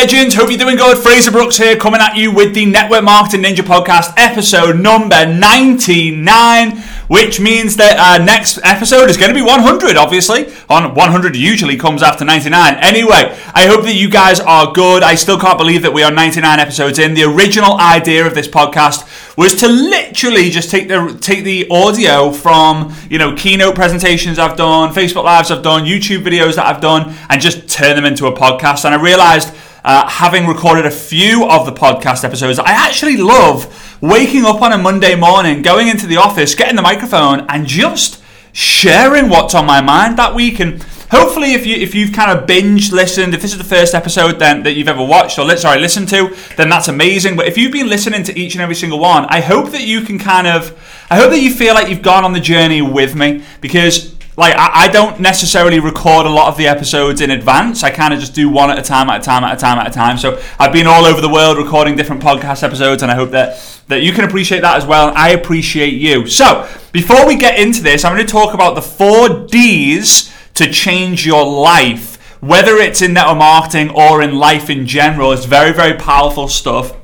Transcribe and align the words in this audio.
legends? 0.00 0.36
Hope 0.36 0.48
you're 0.48 0.56
doing 0.56 0.76
good. 0.76 0.96
Fraser 0.96 1.32
Brooks 1.32 1.56
here, 1.56 1.74
coming 1.74 2.00
at 2.00 2.16
you 2.16 2.30
with 2.30 2.54
the 2.54 2.64
Network 2.64 3.02
Marketing 3.02 3.42
Ninja 3.42 3.64
Podcast, 3.64 4.12
episode 4.16 4.78
number 4.78 5.26
99, 5.26 6.76
which 7.08 7.40
means 7.40 7.74
that 7.78 7.98
our 7.98 8.24
next 8.24 8.60
episode 8.62 9.10
is 9.10 9.16
going 9.16 9.30
to 9.30 9.34
be 9.34 9.42
100, 9.42 9.96
obviously. 9.96 10.54
On 10.68 10.94
100 10.94 11.34
usually 11.34 11.76
comes 11.76 12.00
after 12.00 12.24
99. 12.24 12.74
Anyway, 12.76 13.36
I 13.54 13.66
hope 13.66 13.82
that 13.86 13.94
you 13.94 14.08
guys 14.08 14.38
are 14.38 14.72
good. 14.72 15.02
I 15.02 15.16
still 15.16 15.36
can't 15.36 15.58
believe 15.58 15.82
that 15.82 15.92
we 15.92 16.04
are 16.04 16.12
99 16.12 16.60
episodes 16.60 17.00
in. 17.00 17.14
The 17.14 17.24
original 17.24 17.76
idea 17.80 18.24
of 18.24 18.36
this 18.36 18.46
podcast 18.46 19.36
was 19.36 19.56
to 19.56 19.68
literally 19.68 20.48
just 20.50 20.70
take 20.70 20.86
the 20.86 21.18
take 21.20 21.42
the 21.42 21.66
audio 21.70 22.30
from 22.30 22.94
you 23.10 23.18
know 23.18 23.34
keynote 23.34 23.74
presentations 23.74 24.38
I've 24.38 24.56
done, 24.56 24.92
Facebook 24.92 25.24
lives 25.24 25.50
I've 25.50 25.64
done, 25.64 25.86
YouTube 25.86 26.22
videos 26.22 26.54
that 26.54 26.66
I've 26.66 26.80
done, 26.80 27.16
and 27.28 27.40
just 27.40 27.68
turn 27.68 27.96
them 27.96 28.04
into 28.04 28.26
a 28.26 28.32
podcast. 28.32 28.84
And 28.84 28.94
I 28.94 29.02
realized 29.02 29.52
uh, 29.84 30.08
having 30.08 30.46
recorded 30.46 30.86
a 30.86 30.90
few 30.90 31.48
of 31.48 31.66
the 31.66 31.72
podcast 31.72 32.24
episodes, 32.24 32.58
I 32.58 32.70
actually 32.70 33.16
love 33.16 33.98
waking 34.00 34.44
up 34.44 34.62
on 34.62 34.72
a 34.72 34.78
Monday 34.78 35.14
morning, 35.14 35.62
going 35.62 35.88
into 35.88 36.06
the 36.06 36.16
office, 36.16 36.54
getting 36.54 36.76
the 36.76 36.82
microphone, 36.82 37.46
and 37.48 37.66
just 37.66 38.22
sharing 38.52 39.28
what's 39.28 39.54
on 39.54 39.66
my 39.66 39.80
mind 39.80 40.18
that 40.18 40.34
week. 40.34 40.60
And 40.60 40.82
hopefully, 41.10 41.52
if 41.52 41.66
you 41.66 41.76
if 41.76 41.94
you've 41.94 42.12
kind 42.12 42.36
of 42.36 42.46
binge 42.46 42.92
listened, 42.92 43.34
if 43.34 43.42
this 43.42 43.52
is 43.52 43.58
the 43.58 43.64
first 43.64 43.94
episode 43.94 44.38
then 44.38 44.62
that 44.64 44.72
you've 44.72 44.88
ever 44.88 45.04
watched 45.04 45.38
or 45.38 45.56
sorry 45.56 45.80
listened 45.80 46.08
to, 46.08 46.34
then 46.56 46.68
that's 46.68 46.88
amazing. 46.88 47.36
But 47.36 47.46
if 47.46 47.56
you've 47.56 47.72
been 47.72 47.88
listening 47.88 48.24
to 48.24 48.38
each 48.38 48.54
and 48.54 48.62
every 48.62 48.74
single 48.74 48.98
one, 48.98 49.26
I 49.26 49.40
hope 49.40 49.70
that 49.70 49.82
you 49.82 50.00
can 50.02 50.18
kind 50.18 50.46
of, 50.46 50.76
I 51.10 51.16
hope 51.16 51.30
that 51.30 51.40
you 51.40 51.52
feel 51.54 51.74
like 51.74 51.88
you've 51.88 52.02
gone 52.02 52.24
on 52.24 52.32
the 52.32 52.40
journey 52.40 52.82
with 52.82 53.14
me 53.14 53.44
because 53.60 54.17
like 54.38 54.54
I, 54.54 54.84
I, 54.84 54.88
don't 54.88 55.18
necessarily 55.18 55.80
record 55.80 56.24
a 56.24 56.30
lot 56.30 56.46
of 56.46 56.56
the 56.56 56.68
episodes 56.68 57.20
in 57.20 57.32
advance. 57.32 57.82
I 57.82 57.90
kind 57.90 58.14
of 58.14 58.20
just 58.20 58.34
do 58.34 58.48
one 58.48 58.70
at 58.70 58.78
a 58.78 58.82
time, 58.82 59.10
at 59.10 59.20
a 59.20 59.24
time, 59.24 59.42
at 59.42 59.58
a 59.58 59.60
time, 59.60 59.78
at 59.80 59.88
a 59.88 59.90
time. 59.90 60.16
So 60.16 60.40
I've 60.60 60.72
been 60.72 60.86
all 60.86 61.04
over 61.04 61.20
the 61.20 61.28
world 61.28 61.58
recording 61.58 61.96
different 61.96 62.22
podcast 62.22 62.62
episodes, 62.62 63.02
and 63.02 63.10
I 63.10 63.16
hope 63.16 63.30
that 63.30 63.58
that 63.88 64.02
you 64.02 64.12
can 64.12 64.24
appreciate 64.24 64.60
that 64.60 64.76
as 64.76 64.86
well. 64.86 65.12
I 65.16 65.30
appreciate 65.30 65.94
you. 65.94 66.28
So 66.28 66.68
before 66.92 67.26
we 67.26 67.34
get 67.34 67.58
into 67.58 67.82
this, 67.82 68.04
I'm 68.04 68.14
going 68.14 68.24
to 68.24 68.32
talk 68.32 68.54
about 68.54 68.76
the 68.76 68.82
four 68.82 69.28
D's 69.28 70.32
to 70.54 70.70
change 70.70 71.26
your 71.26 71.44
life. 71.44 72.14
Whether 72.40 72.76
it's 72.76 73.02
in 73.02 73.14
network 73.14 73.38
marketing 73.38 73.90
or 73.90 74.22
in 74.22 74.38
life 74.38 74.70
in 74.70 74.86
general, 74.86 75.32
it's 75.32 75.46
very, 75.46 75.72
very 75.72 75.98
powerful 75.98 76.46
stuff. 76.46 76.94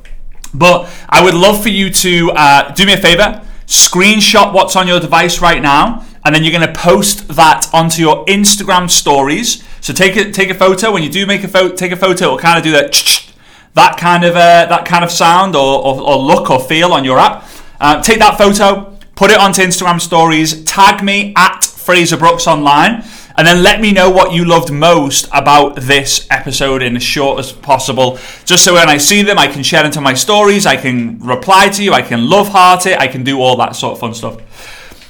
But 0.55 0.89
I 1.09 1.25
would 1.25 1.35
love 1.35 1.61
for 1.61 1.69
you 1.69 1.91
to 1.91 2.31
uh, 2.31 2.73
do 2.75 2.87
me 2.87 2.93
a 2.93 2.97
favor, 2.97 3.43
screenshot 3.67 4.53
what's 4.53 4.77
on 4.77 4.87
your 4.87 5.01
device 5.01 5.41
right 5.41 5.61
now 5.61 6.07
and 6.25 6.35
then 6.35 6.43
you're 6.43 6.59
going 6.59 6.67
to 6.67 6.81
post 6.81 7.29
that 7.29 7.69
onto 7.73 8.01
your 8.01 8.25
Instagram 8.27 8.91
stories. 8.91 9.63
So 9.81 9.93
take 9.93 10.17
a 10.17 10.31
take 10.31 10.51
a 10.51 10.55
photo 10.55 10.93
when 10.93 11.03
you 11.03 11.11
do 11.11 11.27
make 11.27 11.45
a 11.45 11.49
photo. 11.49 11.75
Take 11.75 11.93
a 11.93 11.97
photo. 11.97 12.25
It'll 12.25 12.39
kind 12.39 12.59
of 12.59 12.65
do 12.65 12.73
that 12.73 13.31
that 13.75 13.99
kind 13.99 14.25
of 14.25 14.35
uh, 14.35 14.67
that 14.67 14.87
kind 14.87 15.05
of 15.05 15.11
sound 15.11 15.55
or, 15.55 15.85
or, 15.85 16.01
or, 16.01 16.17
look 16.17 16.51
or 16.51 16.61
feel 16.61 16.93
on 16.93 17.05
your 17.05 17.19
app. 17.19 17.47
Uh, 17.81 18.03
take 18.03 18.21
that 18.21 18.39
photo, 18.39 18.97
put 19.17 19.31
it 19.31 19.39
onto 19.39 19.61
Instagram 19.61 20.01
stories. 20.01 20.65
Tag 20.65 21.05
me 21.05 21.35
at 21.37 21.65
Fraser 21.65 22.17
Brooks 22.17 22.47
Online. 22.47 23.05
And 23.37 23.45
then 23.45 23.65
let 23.65 23.81
me 23.81 23.91
know 23.91 24.11
what 24.11 24.33
you 24.33 24.45
loved 24.45 24.73
most 24.73 25.27
about 25.33 25.75
this 25.75 26.25
episode 26.31 26.83
in 26.83 26.95
as 26.95 27.03
short 27.03 27.41
as 27.41 27.51
possible. 27.51 28.17
Just 28.45 28.63
so 28.63 28.75
when 28.75 28.89
I 28.89 28.97
see 28.97 29.23
them, 29.23 29.41
I 29.41 29.49
can 29.49 29.65
share 29.65 29.85
into 29.85 30.01
my 30.01 30.15
stories, 30.15 30.67
I 30.67 30.77
can 30.77 31.19
reply 31.19 31.69
to 31.71 31.83
you, 31.83 31.93
I 31.93 32.03
can 32.03 32.31
love 32.31 32.51
heart 32.51 32.87
it, 32.87 32.97
I 32.97 33.09
can 33.09 33.25
do 33.25 33.41
all 33.41 33.57
that 33.57 33.75
sort 33.75 33.95
of 33.95 33.99
fun 33.99 34.15
stuff. 34.15 34.39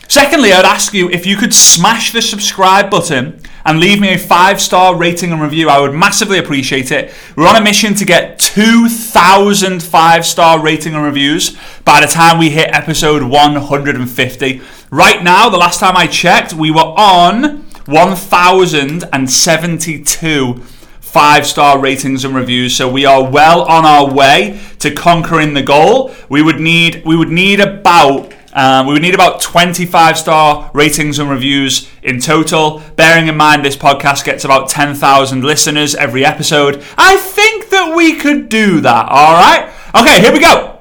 Secondly, 0.08 0.52
I'd 0.52 0.64
ask 0.64 0.94
you 0.94 1.10
if 1.10 1.26
you 1.26 1.36
could 1.36 1.54
smash 1.54 2.12
the 2.12 2.22
subscribe 2.22 2.90
button 2.90 3.40
and 3.64 3.80
leave 3.80 4.00
me 4.00 4.14
a 4.14 4.18
five 4.18 4.60
star 4.60 4.96
rating 4.96 5.32
and 5.32 5.40
review. 5.40 5.68
I 5.68 5.80
would 5.80 5.94
massively 5.94 6.38
appreciate 6.38 6.92
it. 6.92 7.12
We're 7.36 7.48
on 7.48 7.56
a 7.56 7.62
mission 7.62 7.94
to 7.94 8.04
get 8.04 8.38
2,000 8.38 9.82
five 9.82 10.26
star 10.26 10.60
rating 10.60 10.94
and 10.94 11.04
reviews 11.04 11.56
by 11.84 12.00
the 12.00 12.06
time 12.06 12.38
we 12.38 12.50
hit 12.50 12.68
episode 12.72 13.22
150. 13.22 14.60
Right 14.90 15.22
now, 15.22 15.48
the 15.48 15.56
last 15.56 15.80
time 15.80 15.96
I 15.96 16.06
checked, 16.06 16.52
we 16.52 16.70
were 16.70 16.80
on 16.80 17.64
1,072 17.86 20.62
five 21.14 21.46
star 21.46 21.78
ratings 21.78 22.24
and 22.24 22.34
reviews. 22.34 22.74
So 22.74 22.90
we 22.90 23.06
are 23.06 23.30
well 23.30 23.62
on 23.62 23.86
our 23.86 24.12
way 24.12 24.60
to 24.80 24.92
conquering 24.92 25.54
the 25.54 25.62
goal. 25.62 26.12
We 26.28 26.42
would 26.42 26.58
need 26.58 27.04
we 27.06 27.16
would 27.16 27.28
need 27.28 27.60
about 27.60 28.33
um, 28.54 28.86
we 28.86 28.92
would 28.92 29.02
need 29.02 29.14
about 29.14 29.40
25 29.40 30.16
star 30.16 30.70
ratings 30.72 31.18
and 31.18 31.28
reviews 31.28 31.88
in 32.02 32.20
total. 32.20 32.82
Bearing 32.96 33.28
in 33.28 33.36
mind 33.36 33.64
this 33.64 33.76
podcast 33.76 34.24
gets 34.24 34.44
about 34.44 34.68
10,000 34.68 35.42
listeners 35.42 35.94
every 35.94 36.24
episode, 36.24 36.82
I 36.96 37.16
think 37.16 37.70
that 37.70 37.96
we 37.96 38.16
could 38.16 38.48
do 38.48 38.80
that. 38.80 39.08
All 39.08 39.34
right. 39.34 39.72
Okay, 39.94 40.20
here 40.20 40.32
we 40.32 40.40
go. 40.40 40.78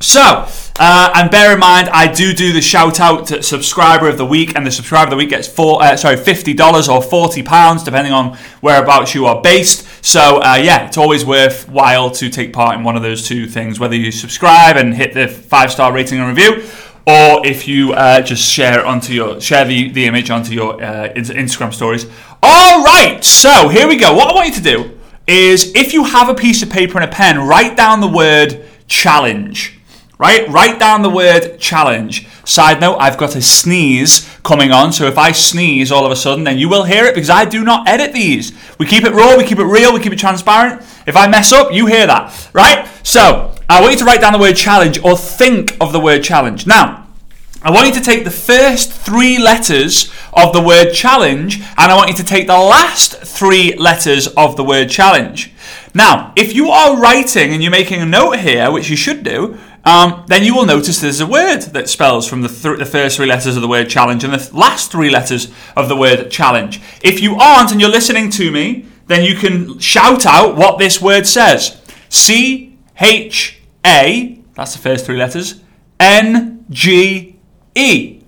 So, 0.00 0.46
uh, 0.78 1.12
and 1.16 1.28
bear 1.28 1.54
in 1.54 1.58
mind, 1.58 1.88
I 1.88 2.12
do 2.12 2.32
do 2.32 2.52
the 2.52 2.60
shout 2.60 3.00
out 3.00 3.26
to 3.28 3.42
subscriber 3.42 4.08
of 4.08 4.16
the 4.16 4.24
week, 4.24 4.54
and 4.54 4.64
the 4.64 4.70
subscriber 4.70 5.06
of 5.06 5.10
the 5.10 5.16
week 5.16 5.30
gets 5.30 5.48
four, 5.48 5.82
uh, 5.82 5.96
sorry, 5.96 6.16
fifty 6.16 6.54
dollars 6.54 6.88
or 6.88 7.02
forty 7.02 7.42
pounds, 7.42 7.82
depending 7.82 8.12
on 8.12 8.38
whereabouts 8.60 9.12
you 9.12 9.26
are 9.26 9.42
based. 9.42 10.04
So 10.04 10.40
uh, 10.40 10.54
yeah, 10.62 10.86
it's 10.86 10.96
always 10.96 11.24
worthwhile 11.24 12.12
to 12.12 12.30
take 12.30 12.52
part 12.52 12.76
in 12.78 12.84
one 12.84 12.94
of 12.94 13.02
those 13.02 13.26
two 13.26 13.48
things, 13.48 13.80
whether 13.80 13.96
you 13.96 14.12
subscribe 14.12 14.76
and 14.76 14.94
hit 14.94 15.14
the 15.14 15.26
five 15.26 15.72
star 15.72 15.92
rating 15.92 16.20
and 16.20 16.28
review, 16.28 16.62
or 17.08 17.46
if 17.46 17.66
you 17.66 17.94
uh, 17.94 18.20
just 18.20 18.42
share 18.42 18.84
onto 18.84 19.14
your 19.14 19.40
share 19.40 19.64
the, 19.64 19.88
the 19.88 20.04
image 20.04 20.30
onto 20.30 20.52
your 20.52 20.74
uh, 20.74 21.08
Instagram 21.14 21.72
stories. 21.72 22.04
All 22.42 22.84
right, 22.84 23.24
so 23.24 23.68
here 23.68 23.88
we 23.88 23.96
go. 23.96 24.14
What 24.14 24.28
I 24.28 24.34
want 24.34 24.48
you 24.48 24.54
to 24.54 24.60
do 24.60 24.98
is, 25.26 25.72
if 25.74 25.94
you 25.94 26.04
have 26.04 26.28
a 26.28 26.34
piece 26.34 26.62
of 26.62 26.68
paper 26.68 26.98
and 26.98 27.10
a 27.10 27.12
pen, 27.12 27.38
write 27.38 27.78
down 27.78 28.02
the 28.02 28.08
word 28.08 28.62
challenge. 28.88 29.74
Right, 30.18 30.48
write 30.48 30.80
down 30.80 31.02
the 31.02 31.08
word 31.10 31.58
challenge. 31.58 32.26
Side 32.44 32.80
note: 32.80 32.98
I've 32.98 33.16
got 33.16 33.36
a 33.36 33.40
sneeze 33.40 34.28
coming 34.42 34.72
on, 34.72 34.92
so 34.92 35.06
if 35.06 35.16
I 35.16 35.32
sneeze 35.32 35.90
all 35.90 36.04
of 36.04 36.12
a 36.12 36.16
sudden, 36.16 36.44
then 36.44 36.58
you 36.58 36.68
will 36.68 36.82
hear 36.84 37.04
it 37.04 37.14
because 37.14 37.30
I 37.30 37.44
do 37.44 37.64
not 37.64 37.88
edit 37.88 38.12
these. 38.12 38.52
We 38.78 38.86
keep 38.86 39.04
it 39.04 39.14
raw, 39.14 39.36
we 39.36 39.44
keep 39.44 39.58
it 39.58 39.64
real, 39.64 39.94
we 39.94 40.00
keep 40.00 40.12
it 40.12 40.18
transparent. 40.18 40.82
If 41.06 41.16
I 41.16 41.28
mess 41.28 41.52
up, 41.52 41.72
you 41.72 41.86
hear 41.86 42.06
that, 42.06 42.50
right? 42.52 42.88
So 43.04 43.54
I 43.68 43.80
want 43.80 43.92
you 43.92 43.98
to 43.98 44.04
write 44.04 44.20
down 44.20 44.32
the 44.32 44.38
word 44.38 44.54
challenge 44.54 44.98
or 45.04 45.16
think 45.16 45.76
of 45.80 45.92
the 45.92 46.00
word 46.00 46.22
challenge. 46.24 46.66
Now, 46.66 46.97
I 47.60 47.72
want 47.72 47.88
you 47.88 47.92
to 47.94 48.00
take 48.00 48.22
the 48.22 48.30
first 48.30 48.92
three 48.92 49.36
letters 49.36 50.12
of 50.32 50.52
the 50.52 50.62
word 50.62 50.92
challenge 50.92 51.58
and 51.58 51.90
I 51.92 51.96
want 51.96 52.08
you 52.08 52.16
to 52.16 52.24
take 52.24 52.46
the 52.46 52.52
last 52.52 53.14
three 53.14 53.74
letters 53.76 54.28
of 54.28 54.56
the 54.56 54.62
word 54.62 54.88
challenge. 54.88 55.52
Now, 55.92 56.32
if 56.36 56.54
you 56.54 56.68
are 56.68 57.00
writing 57.00 57.52
and 57.52 57.60
you're 57.60 57.72
making 57.72 58.00
a 58.00 58.06
note 58.06 58.38
here, 58.38 58.70
which 58.70 58.88
you 58.88 58.96
should 58.96 59.24
do, 59.24 59.58
um, 59.84 60.24
then 60.28 60.44
you 60.44 60.54
will 60.54 60.66
notice 60.66 61.00
there's 61.00 61.18
a 61.18 61.26
word 61.26 61.62
that 61.72 61.88
spells 61.88 62.28
from 62.28 62.42
the, 62.42 62.48
th- 62.48 62.78
the 62.78 62.86
first 62.86 63.16
three 63.16 63.26
letters 63.26 63.56
of 63.56 63.62
the 63.62 63.68
word 63.68 63.88
challenge 63.88 64.22
and 64.22 64.32
the 64.32 64.38
th- 64.38 64.52
last 64.52 64.92
three 64.92 65.10
letters 65.10 65.50
of 65.76 65.88
the 65.88 65.96
word 65.96 66.30
challenge. 66.30 66.80
If 67.02 67.20
you 67.20 67.34
aren't 67.36 67.72
and 67.72 67.80
you're 67.80 67.90
listening 67.90 68.30
to 68.30 68.52
me, 68.52 68.86
then 69.08 69.24
you 69.24 69.34
can 69.34 69.80
shout 69.80 70.26
out 70.26 70.56
what 70.56 70.78
this 70.78 71.02
word 71.02 71.26
says. 71.26 71.82
C 72.08 72.78
H 73.00 73.60
a, 73.84 74.40
that's 74.54 74.74
the 74.74 74.78
first 74.78 75.06
three 75.06 75.16
letters, 75.16 75.60
N, 75.98 76.66
G, 76.70 77.37
E. 77.78 78.20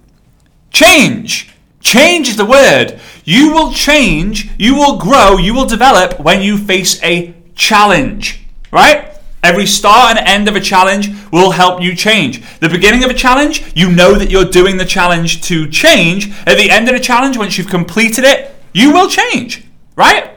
Change. 0.70 1.50
Change 1.80 2.28
is 2.28 2.36
the 2.36 2.44
word. 2.44 3.00
You 3.24 3.52
will 3.52 3.72
change, 3.72 4.50
you 4.58 4.74
will 4.76 4.98
grow, 4.98 5.36
you 5.38 5.54
will 5.54 5.66
develop 5.66 6.20
when 6.20 6.40
you 6.40 6.56
face 6.56 7.02
a 7.02 7.34
challenge, 7.54 8.44
right? 8.70 9.08
Every 9.42 9.66
start 9.66 10.16
and 10.16 10.28
end 10.28 10.48
of 10.48 10.56
a 10.56 10.60
challenge 10.60 11.10
will 11.32 11.50
help 11.50 11.82
you 11.82 11.96
change. 11.96 12.42
The 12.60 12.68
beginning 12.68 13.04
of 13.04 13.10
a 13.10 13.14
challenge, 13.14 13.72
you 13.74 13.90
know 13.90 14.14
that 14.14 14.30
you're 14.30 14.44
doing 14.44 14.76
the 14.76 14.84
challenge 14.84 15.42
to 15.42 15.68
change. 15.68 16.30
At 16.46 16.58
the 16.58 16.70
end 16.70 16.88
of 16.88 16.94
the 16.94 17.00
challenge, 17.00 17.38
once 17.38 17.56
you've 17.56 17.68
completed 17.68 18.24
it, 18.24 18.54
you 18.72 18.92
will 18.92 19.08
change, 19.08 19.64
right? 19.96 20.30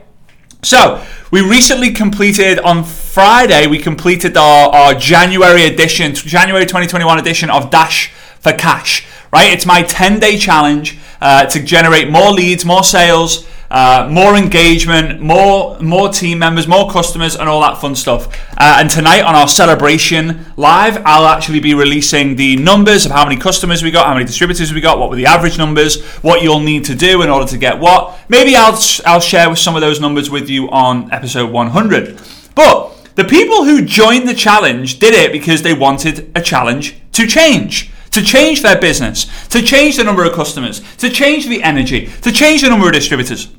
So, 0.64 1.06
we 1.32 1.42
recently 1.42 1.92
completed 1.92 2.60
on 2.60 2.86
Friday, 2.86 3.68
we 3.68 3.80
completed 3.80 4.38
our, 4.38 4.70
our 4.70 4.94
January 4.94 5.66
edition, 5.66 6.16
January 6.16 6.64
2021 6.64 7.20
edition 7.20 7.50
of 7.50 7.70
Dash 7.70 8.14
for 8.44 8.52
Cash, 8.52 9.08
right? 9.32 9.52
It's 9.52 9.66
my 9.66 9.82
10 9.82 10.20
day 10.20 10.38
challenge 10.38 11.00
uh, 11.22 11.46
to 11.46 11.64
generate 11.64 12.10
more 12.10 12.32
leads, 12.32 12.66
more 12.66 12.84
sales, 12.84 13.48
uh, 13.72 14.08
more 14.12 14.36
engagement, 14.36 15.20
more 15.20 15.80
more 15.80 16.10
team 16.10 16.38
members, 16.38 16.68
more 16.68 16.92
customers, 16.92 17.36
and 17.36 17.50
all 17.50 17.62
that 17.62 17.80
fun 17.80 17.96
stuff. 17.96 18.28
Uh, 18.58 18.78
and 18.80 18.90
tonight 18.90 19.22
on 19.22 19.34
our 19.34 19.48
celebration 19.48 20.46
live, 20.58 21.02
I'll 21.06 21.26
actually 21.26 21.60
be 21.60 21.74
releasing 21.74 22.36
the 22.36 22.58
numbers 22.58 23.06
of 23.06 23.12
how 23.12 23.24
many 23.24 23.38
customers 23.38 23.82
we 23.82 23.90
got, 23.90 24.06
how 24.06 24.14
many 24.14 24.26
distributors 24.26 24.74
we 24.74 24.82
got, 24.82 25.00
what 25.00 25.10
were 25.10 25.16
the 25.16 25.26
average 25.26 25.58
numbers, 25.58 26.04
what 26.22 26.44
you'll 26.44 26.60
need 26.60 26.86
to 26.86 26.96
do 26.96 27.24
in 27.24 27.30
order 27.30 27.48
to 27.48 27.58
get 27.58 27.80
what. 27.80 28.20
Maybe 28.30 28.56
I'll 28.56 28.78
I'll 29.06 29.22
share 29.22 29.50
with 29.50 29.58
some 29.58 29.76
of 29.76 29.82
those 29.82 30.00
numbers 30.00 30.30
with 30.30 30.50
you 30.50 30.70
on 30.70 31.12
episode 31.12 31.50
100. 31.50 32.22
But 32.54 33.16
the 33.16 33.24
people 33.24 33.64
who 33.64 33.84
joined 33.86 34.28
the 34.28 34.36
challenge 34.36 35.00
did 35.00 35.14
it 35.14 35.32
because 35.32 35.64
they 35.64 35.74
wanted 35.74 36.32
a 36.36 36.42
challenge 36.42 37.00
to 37.14 37.26
change 37.26 37.90
to 38.14 38.24
change 38.24 38.62
their 38.62 38.80
business, 38.80 39.26
to 39.48 39.62
change 39.62 39.98
the 39.98 40.04
number 40.04 40.24
of 40.24 40.34
customers, 40.34 40.82
to 40.98 41.10
change 41.10 41.48
the 41.48 41.62
energy, 41.64 42.08
to 42.22 42.32
change 42.32 42.62
the 42.62 42.70
number 42.70 42.88
of 42.88 42.94
distributors. 42.94 43.50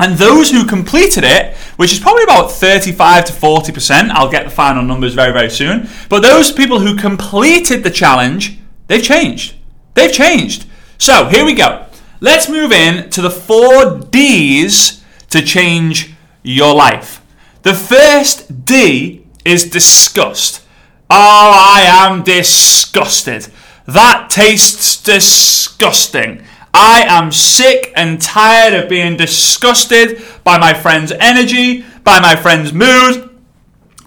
And 0.00 0.18
those 0.18 0.50
who 0.50 0.64
completed 0.64 1.24
it, 1.24 1.54
which 1.76 1.92
is 1.92 2.00
probably 2.00 2.24
about 2.24 2.50
35 2.50 3.26
to 3.26 3.32
40%, 3.32 4.10
I'll 4.10 4.30
get 4.30 4.44
the 4.44 4.50
final 4.50 4.82
numbers 4.82 5.14
very, 5.14 5.32
very 5.32 5.50
soon. 5.50 5.88
But 6.08 6.22
those 6.22 6.50
people 6.50 6.80
who 6.80 6.96
completed 6.96 7.84
the 7.84 7.90
challenge, 7.90 8.58
they've 8.88 9.02
changed. 9.02 9.54
They've 9.94 10.12
changed. 10.12 10.66
So 10.98 11.26
here 11.26 11.44
we 11.44 11.54
go. 11.54 11.86
Let's 12.20 12.48
move 12.48 12.72
in 12.72 13.10
to 13.10 13.20
the 13.20 13.30
four 13.30 13.98
D's 13.98 15.04
to 15.30 15.42
change 15.42 16.14
your 16.42 16.74
life. 16.74 17.20
The 17.62 17.74
first 17.74 18.64
D 18.64 19.26
is 19.44 19.68
disgust. 19.68 20.62
Oh, 21.10 21.52
I 21.54 21.82
am 21.86 22.22
disgusted. 22.22 23.48
That 23.86 24.30
tastes 24.30 25.00
disgusting. 25.02 26.42
I 26.74 27.04
am 27.06 27.32
sick 27.32 27.92
and 27.96 28.20
tired 28.20 28.74
of 28.74 28.88
being 28.88 29.16
disgusted 29.16 30.22
by 30.44 30.58
my 30.58 30.72
friend's 30.72 31.12
energy, 31.12 31.84
by 32.02 32.20
my 32.20 32.34
friend's 32.34 32.72
mood, 32.72 33.28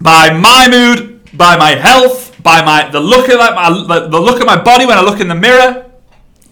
by 0.00 0.30
my 0.30 0.68
mood, 0.68 1.20
by 1.36 1.56
my 1.56 1.70
health, 1.70 2.42
by 2.42 2.64
my 2.64 2.88
the 2.90 3.00
look 3.00 3.28
of 3.28 3.38
my, 3.38 3.70
the 4.08 4.20
look 4.20 4.40
of 4.40 4.46
my 4.46 4.60
body 4.60 4.86
when 4.86 4.98
I 4.98 5.02
look 5.02 5.20
in 5.20 5.28
the 5.28 5.34
mirror. 5.34 5.84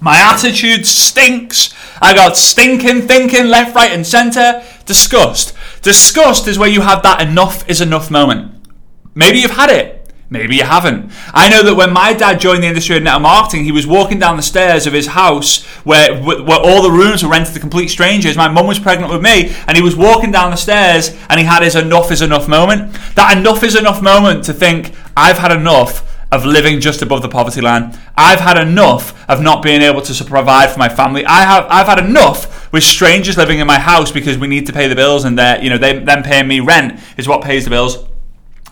My 0.00 0.18
attitude 0.18 0.86
stinks. 0.86 1.74
I 2.02 2.14
got 2.14 2.36
stinking 2.36 3.08
thinking 3.08 3.46
left, 3.46 3.74
right, 3.74 3.90
and 3.90 4.06
centre. 4.06 4.62
Disgust. 4.84 5.54
Disgust 5.82 6.46
is 6.46 6.58
where 6.58 6.68
you 6.68 6.82
have 6.82 7.02
that 7.02 7.20
enough 7.22 7.68
is 7.68 7.80
enough 7.80 8.10
moment. 8.10 8.66
Maybe 9.14 9.38
you've 9.38 9.52
had 9.52 9.70
it. 9.70 10.03
Maybe 10.30 10.56
you 10.56 10.64
haven't. 10.64 11.12
I 11.32 11.48
know 11.48 11.62
that 11.62 11.74
when 11.74 11.92
my 11.92 12.14
dad 12.14 12.40
joined 12.40 12.62
the 12.62 12.66
industry 12.66 12.96
of 12.96 13.02
network 13.02 13.22
marketing, 13.22 13.64
he 13.64 13.72
was 13.72 13.86
walking 13.86 14.18
down 14.18 14.36
the 14.36 14.42
stairs 14.42 14.86
of 14.86 14.92
his 14.92 15.08
house 15.08 15.62
where, 15.84 16.20
where 16.22 16.58
all 16.58 16.82
the 16.82 16.90
rooms 16.90 17.22
were 17.22 17.28
rented 17.28 17.54
to 17.54 17.60
complete 17.60 17.88
strangers. 17.88 18.36
My 18.36 18.48
mum 18.48 18.66
was 18.66 18.78
pregnant 18.78 19.12
with 19.12 19.22
me, 19.22 19.54
and 19.68 19.76
he 19.76 19.82
was 19.82 19.94
walking 19.94 20.32
down 20.32 20.50
the 20.50 20.56
stairs 20.56 21.10
and 21.28 21.38
he 21.38 21.46
had 21.46 21.62
his 21.62 21.76
enough 21.76 22.10
is 22.10 22.22
enough 22.22 22.48
moment. 22.48 22.96
That 23.14 23.36
enough 23.36 23.62
is 23.62 23.76
enough 23.76 24.02
moment 24.02 24.44
to 24.44 24.54
think, 24.54 24.94
I've 25.16 25.38
had 25.38 25.52
enough 25.52 26.10
of 26.32 26.44
living 26.44 26.80
just 26.80 27.00
above 27.02 27.22
the 27.22 27.28
poverty 27.28 27.60
line. 27.60 27.96
I've 28.16 28.40
had 28.40 28.56
enough 28.56 29.28
of 29.30 29.40
not 29.40 29.62
being 29.62 29.82
able 29.82 30.02
to 30.02 30.24
provide 30.24 30.70
for 30.70 30.78
my 30.78 30.88
family. 30.88 31.24
I 31.24 31.42
have 31.42 31.66
I've 31.68 31.86
had 31.86 31.98
enough 32.04 32.72
with 32.72 32.82
strangers 32.82 33.36
living 33.36 33.60
in 33.60 33.66
my 33.66 33.78
house 33.78 34.10
because 34.10 34.36
we 34.36 34.48
need 34.48 34.66
to 34.66 34.72
pay 34.72 34.88
the 34.88 34.96
bills 34.96 35.24
and 35.24 35.38
they're 35.38 35.62
you 35.62 35.70
know 35.70 35.78
they 35.78 35.98
them 35.98 36.22
paying 36.22 36.48
me 36.48 36.60
rent 36.60 36.98
is 37.16 37.28
what 37.28 37.42
pays 37.42 37.64
the 37.64 37.70
bills. 37.70 38.04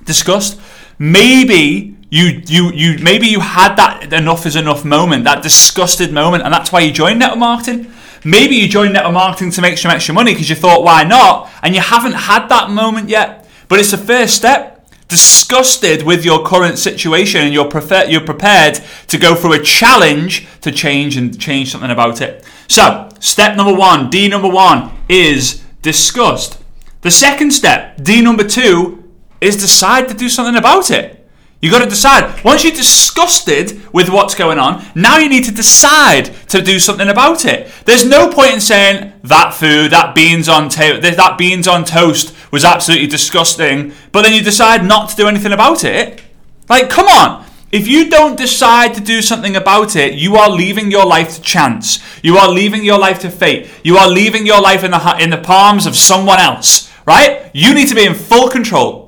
Disgust. 0.04 0.58
Maybe 1.02 1.96
you 2.10 2.42
you 2.46 2.70
you 2.72 2.98
maybe 3.02 3.26
you 3.26 3.40
had 3.40 3.74
that 3.74 4.12
enough 4.12 4.46
is 4.46 4.54
enough 4.54 4.84
moment, 4.84 5.24
that 5.24 5.42
disgusted 5.42 6.12
moment, 6.12 6.44
and 6.44 6.54
that's 6.54 6.70
why 6.70 6.78
you 6.78 6.92
joined 6.92 7.18
network 7.18 7.40
marketing. 7.40 7.90
Maybe 8.24 8.54
you 8.54 8.68
joined 8.68 8.92
network 8.92 9.14
marketing 9.14 9.50
to 9.50 9.62
make 9.62 9.78
some 9.78 9.90
extra 9.90 10.14
money 10.14 10.32
because 10.32 10.48
you 10.48 10.54
thought, 10.54 10.84
why 10.84 11.02
not? 11.02 11.50
And 11.64 11.74
you 11.74 11.80
haven't 11.80 12.12
had 12.12 12.46
that 12.50 12.70
moment 12.70 13.08
yet. 13.08 13.48
But 13.66 13.80
it's 13.80 13.90
the 13.90 13.98
first 13.98 14.36
step 14.36 14.88
disgusted 15.08 16.04
with 16.04 16.24
your 16.24 16.46
current 16.46 16.78
situation 16.78 17.40
and 17.40 17.52
you're, 17.52 17.68
prefer- 17.68 18.04
you're 18.04 18.24
prepared 18.24 18.78
to 19.08 19.18
go 19.18 19.34
through 19.34 19.54
a 19.54 19.58
challenge 19.58 20.46
to 20.60 20.70
change 20.70 21.16
and 21.16 21.36
change 21.36 21.72
something 21.72 21.90
about 21.90 22.20
it. 22.20 22.44
So, 22.68 23.08
step 23.18 23.56
number 23.56 23.74
one, 23.74 24.08
D 24.08 24.28
number 24.28 24.48
one, 24.48 24.92
is 25.08 25.64
disgust. 25.82 26.62
The 27.00 27.10
second 27.10 27.50
step, 27.50 28.00
D 28.00 28.20
number 28.22 28.44
two, 28.44 29.01
is 29.42 29.56
decide 29.56 30.08
to 30.08 30.14
do 30.14 30.28
something 30.28 30.56
about 30.56 30.90
it. 30.90 31.18
You 31.60 31.70
got 31.70 31.78
to 31.84 31.88
decide. 31.88 32.42
Once 32.44 32.64
you're 32.64 32.72
disgusted 32.72 33.80
with 33.92 34.08
what's 34.08 34.34
going 34.34 34.58
on, 34.58 34.84
now 34.96 35.18
you 35.18 35.28
need 35.28 35.44
to 35.44 35.52
decide 35.52 36.26
to 36.48 36.60
do 36.60 36.80
something 36.80 37.08
about 37.08 37.44
it. 37.44 37.70
There's 37.84 38.04
no 38.04 38.28
point 38.28 38.54
in 38.54 38.60
saying 38.60 39.12
that 39.22 39.54
food, 39.54 39.92
that 39.92 40.12
beans 40.14 40.48
on 40.48 40.68
to- 40.70 40.98
that 41.00 41.38
beans 41.38 41.68
on 41.68 41.84
toast 41.84 42.34
was 42.50 42.64
absolutely 42.64 43.06
disgusting, 43.06 43.92
but 44.10 44.22
then 44.22 44.34
you 44.34 44.42
decide 44.42 44.84
not 44.84 45.10
to 45.10 45.16
do 45.16 45.28
anything 45.28 45.52
about 45.52 45.84
it. 45.84 46.20
Like, 46.68 46.90
come 46.90 47.06
on. 47.06 47.44
If 47.70 47.86
you 47.86 48.10
don't 48.10 48.36
decide 48.36 48.92
to 48.94 49.00
do 49.00 49.22
something 49.22 49.56
about 49.56 49.96
it, 49.96 50.14
you 50.14 50.36
are 50.36 50.50
leaving 50.50 50.90
your 50.90 51.06
life 51.06 51.36
to 51.36 51.40
chance. 51.40 52.00
You 52.22 52.36
are 52.36 52.50
leaving 52.50 52.84
your 52.84 52.98
life 52.98 53.20
to 53.20 53.30
fate. 53.30 53.68
You 53.82 53.96
are 53.96 54.10
leaving 54.10 54.46
your 54.46 54.60
life 54.60 54.84
in 54.84 54.90
the 54.90 55.16
in 55.18 55.30
the 55.30 55.38
palms 55.38 55.86
of 55.86 55.96
someone 55.96 56.38
else, 56.38 56.90
right? 57.06 57.50
You 57.54 57.72
need 57.72 57.88
to 57.88 57.94
be 57.94 58.04
in 58.04 58.14
full 58.14 58.48
control. 58.50 59.01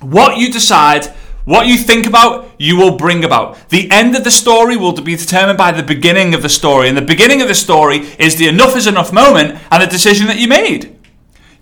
What 0.00 0.38
you 0.38 0.52
decide 0.52 1.12
what 1.48 1.66
you 1.66 1.78
think 1.78 2.06
about, 2.06 2.50
you 2.58 2.76
will 2.76 2.98
bring 2.98 3.24
about. 3.24 3.70
The 3.70 3.90
end 3.90 4.14
of 4.14 4.22
the 4.22 4.30
story 4.30 4.76
will 4.76 4.92
be 4.92 5.16
determined 5.16 5.56
by 5.56 5.72
the 5.72 5.82
beginning 5.82 6.34
of 6.34 6.42
the 6.42 6.50
story. 6.50 6.88
And 6.90 6.96
the 6.96 7.00
beginning 7.00 7.40
of 7.40 7.48
the 7.48 7.54
story 7.54 8.00
is 8.18 8.36
the 8.36 8.48
enough 8.48 8.76
is 8.76 8.86
enough 8.86 9.14
moment 9.14 9.58
and 9.70 9.82
the 9.82 9.86
decision 9.86 10.26
that 10.26 10.38
you 10.38 10.46
made. 10.46 10.94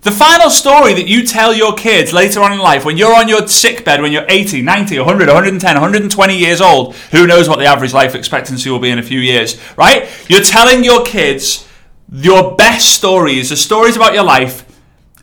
The 0.01 0.11
final 0.11 0.49
story 0.49 0.93
that 0.93 1.07
you 1.07 1.25
tell 1.25 1.53
your 1.53 1.73
kids 1.73 2.11
later 2.11 2.41
on 2.41 2.51
in 2.51 2.59
life, 2.59 2.83
when 2.83 2.97
you're 2.97 3.15
on 3.15 3.29
your 3.29 3.47
sick 3.47 3.85
bed, 3.85 4.01
when 4.01 4.11
you're 4.11 4.25
80, 4.27 4.61
90, 4.61 4.99
100, 4.99 5.27
110, 5.27 5.75
120 5.75 6.37
years 6.37 6.59
old, 6.59 6.93
who 7.11 7.25
knows 7.25 7.47
what 7.47 7.59
the 7.59 7.65
average 7.65 7.93
life 7.93 8.13
expectancy 8.13 8.69
will 8.69 8.79
be 8.79 8.89
in 8.89 8.99
a 8.99 9.03
few 9.03 9.21
years, 9.21 9.57
right? 9.77 10.09
You're 10.27 10.41
telling 10.41 10.83
your 10.83 11.05
kids 11.05 11.65
your 12.11 12.57
best 12.57 12.89
stories, 12.89 13.51
the 13.51 13.55
stories 13.55 13.95
about 13.95 14.13
your 14.13 14.23
life, 14.23 14.66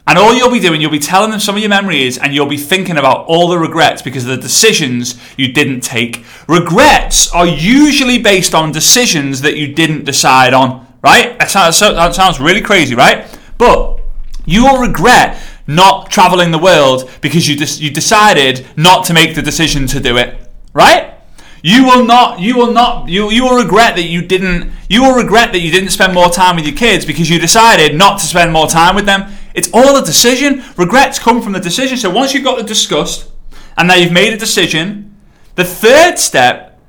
and 0.06 0.18
all 0.18 0.34
you'll 0.34 0.50
be 0.50 0.60
doing, 0.60 0.80
you'll 0.80 0.90
be 0.90 0.98
telling 0.98 1.30
them 1.30 1.40
some 1.40 1.56
of 1.56 1.62
your 1.62 1.70
memories 1.70 2.18
and 2.18 2.34
you'll 2.34 2.46
be 2.46 2.58
thinking 2.58 2.98
about 2.98 3.24
all 3.26 3.48
the 3.48 3.58
regrets 3.58 4.02
because 4.02 4.24
of 4.24 4.36
the 4.36 4.42
decisions 4.42 5.18
you 5.38 5.52
didn't 5.52 5.80
take. 5.80 6.24
Regrets 6.46 7.32
are 7.32 7.46
usually 7.46 8.18
based 8.18 8.54
on 8.54 8.70
decisions 8.70 9.40
that 9.40 9.56
you 9.56 9.72
didn't 9.72 10.04
decide 10.04 10.52
on, 10.52 10.86
right? 11.02 11.38
That 11.38 11.50
sounds, 11.50 12.40
really 12.40 12.60
crazy, 12.60 12.94
right? 12.94 13.26
But 13.56 14.00
you 14.44 14.64
will 14.64 14.78
regret 14.78 15.40
not 15.66 16.10
traveling 16.10 16.50
the 16.50 16.58
world 16.58 17.10
because 17.22 17.48
you, 17.48 17.56
you 17.56 17.90
decided 17.90 18.66
not 18.76 19.06
to 19.06 19.14
make 19.14 19.34
the 19.34 19.40
decision 19.40 19.86
to 19.86 20.00
do 20.00 20.18
it, 20.18 20.36
right? 20.74 21.14
You 21.62 21.84
will 21.84 22.04
not, 22.04 22.40
you 22.40 22.58
will 22.58 22.72
not, 22.72 23.08
you, 23.08 23.30
you 23.30 23.42
will 23.42 23.56
regret 23.56 23.96
that 23.96 24.02
you 24.02 24.20
didn't, 24.20 24.70
you 24.90 25.02
will 25.02 25.14
regret 25.14 25.52
that 25.52 25.60
you 25.60 25.70
didn't 25.70 25.88
spend 25.88 26.12
more 26.12 26.28
time 26.28 26.56
with 26.56 26.66
your 26.66 26.76
kids 26.76 27.06
because 27.06 27.30
you 27.30 27.38
decided 27.38 27.96
not 27.96 28.20
to 28.20 28.26
spend 28.26 28.52
more 28.52 28.66
time 28.66 28.94
with 28.94 29.06
them. 29.06 29.32
It's 29.54 29.70
all 29.72 29.96
a 29.96 30.04
decision. 30.04 30.62
Regrets 30.76 31.18
come 31.18 31.40
from 31.40 31.52
the 31.52 31.60
decision. 31.60 31.96
So 31.96 32.10
once 32.10 32.34
you've 32.34 32.44
got 32.44 32.58
the 32.58 32.64
disgust 32.64 33.30
and 33.76 33.88
now 33.88 33.94
you've 33.94 34.12
made 34.12 34.32
a 34.32 34.36
decision, 34.36 35.16
the 35.54 35.64
third 35.64 36.18
step 36.18 36.80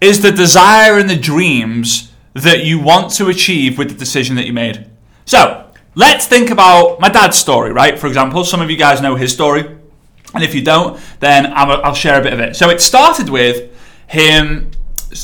is 0.00 0.22
the 0.22 0.32
desire 0.32 0.98
and 0.98 1.10
the 1.10 1.16
dreams 1.16 2.12
that 2.34 2.64
you 2.64 2.80
want 2.80 3.12
to 3.12 3.28
achieve 3.28 3.76
with 3.76 3.88
the 3.88 3.94
decision 3.94 4.36
that 4.36 4.46
you 4.46 4.52
made. 4.52 4.88
So 5.26 5.70
let's 5.94 6.26
think 6.26 6.50
about 6.50 7.00
my 7.00 7.08
dad's 7.08 7.36
story, 7.36 7.72
right? 7.72 7.98
For 7.98 8.06
example, 8.06 8.44
some 8.44 8.62
of 8.62 8.70
you 8.70 8.76
guys 8.76 9.00
know 9.02 9.16
his 9.16 9.32
story. 9.32 9.78
And 10.34 10.42
if 10.42 10.54
you 10.54 10.62
don't, 10.62 10.98
then 11.20 11.52
I'll 11.54 11.94
share 11.94 12.18
a 12.18 12.22
bit 12.22 12.32
of 12.32 12.40
it. 12.40 12.56
So 12.56 12.70
it 12.70 12.80
started 12.80 13.28
with 13.28 13.70
him, 14.06 14.70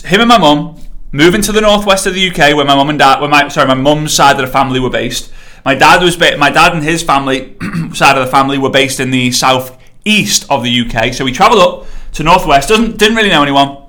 him 0.04 0.20
and 0.20 0.28
my 0.28 0.36
mum 0.36 0.76
moving 1.12 1.40
to 1.40 1.52
the 1.52 1.62
northwest 1.62 2.06
of 2.06 2.12
the 2.12 2.28
UK, 2.30 2.54
where 2.54 2.66
my 2.66 2.74
mum 2.74 2.90
and 2.90 2.98
dad, 2.98 3.20
where 3.20 3.30
my 3.30 3.48
sorry, 3.48 3.66
my 3.66 3.74
mum's 3.74 4.12
side 4.12 4.38
of 4.38 4.44
the 4.44 4.52
family 4.52 4.80
were 4.80 4.90
based. 4.90 5.32
My 5.68 5.74
dad 5.74 6.02
was 6.02 6.18
my 6.18 6.48
dad 6.48 6.72
and 6.72 6.82
his 6.82 7.02
family 7.02 7.54
side 7.92 8.16
of 8.16 8.24
the 8.24 8.30
family 8.30 8.56
were 8.56 8.70
based 8.70 9.00
in 9.00 9.10
the 9.10 9.30
southeast 9.32 10.50
of 10.50 10.62
the 10.62 10.80
UK. 10.80 11.12
So 11.12 11.26
we 11.26 11.30
travelled 11.30 11.60
up 11.60 11.86
to 12.14 12.22
northwest. 12.22 12.70
Doesn't 12.70 12.96
didn't 12.96 13.16
really 13.16 13.28
know 13.28 13.42
anyone. 13.42 13.84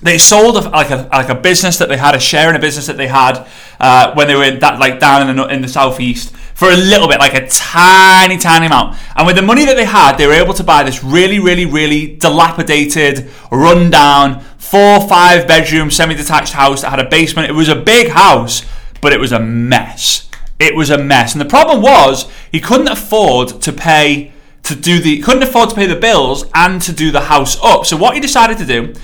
They 0.00 0.16
sold 0.16 0.56
a, 0.58 0.68
like 0.68 0.90
a 0.90 1.08
like 1.10 1.30
a 1.30 1.34
business 1.34 1.76
that 1.78 1.88
they 1.88 1.96
had, 1.96 2.14
a 2.14 2.20
share 2.20 2.50
in 2.50 2.54
a 2.54 2.60
business 2.60 2.86
that 2.86 2.96
they 2.96 3.08
had 3.08 3.48
uh, 3.80 4.14
when 4.14 4.28
they 4.28 4.36
were 4.36 4.44
in 4.44 4.60
that 4.60 4.78
like 4.78 5.00
down 5.00 5.28
in 5.28 5.34
the 5.34 5.44
in 5.46 5.60
the 5.60 5.66
southeast 5.66 6.32
for 6.54 6.70
a 6.70 6.76
little 6.76 7.08
bit, 7.08 7.18
like 7.18 7.34
a 7.34 7.48
tiny, 7.48 8.38
tiny 8.38 8.66
amount. 8.66 8.96
And 9.16 9.26
with 9.26 9.34
the 9.34 9.42
money 9.42 9.64
that 9.64 9.74
they 9.74 9.86
had, 9.86 10.16
they 10.16 10.28
were 10.28 10.34
able 10.34 10.54
to 10.54 10.62
buy 10.62 10.84
this 10.84 11.02
really, 11.02 11.40
really, 11.40 11.66
really 11.66 12.14
dilapidated, 12.14 13.28
rundown, 13.50 14.38
four, 14.58 15.08
five 15.08 15.48
bedroom, 15.48 15.90
semi 15.90 16.14
detached 16.14 16.52
house 16.52 16.82
that 16.82 16.90
had 16.90 17.00
a 17.00 17.10
basement. 17.10 17.50
It 17.50 17.54
was 17.54 17.68
a 17.68 17.74
big 17.74 18.10
house, 18.10 18.64
but 19.00 19.12
it 19.12 19.18
was 19.18 19.32
a 19.32 19.40
mess. 19.40 20.30
It 20.58 20.76
was 20.76 20.90
a 20.90 20.98
mess. 20.98 21.32
And 21.32 21.40
the 21.40 21.46
problem 21.46 21.82
was, 21.82 22.30
he 22.50 22.60
couldn't 22.60 22.88
afford 22.88 23.60
to 23.62 23.72
pay 23.72 24.32
to 24.64 24.74
do 24.74 24.98
the 24.98 25.20
couldn't 25.20 25.42
afford 25.42 25.68
to 25.68 25.74
pay 25.74 25.86
the 25.86 25.94
bills 25.94 26.46
and 26.54 26.80
to 26.82 26.92
do 26.92 27.10
the 27.10 27.20
house 27.22 27.58
up. 27.62 27.86
So 27.86 27.96
what 27.96 28.14
he 28.14 28.20
decided 28.20 28.58
to 28.58 28.66
do 28.66 28.94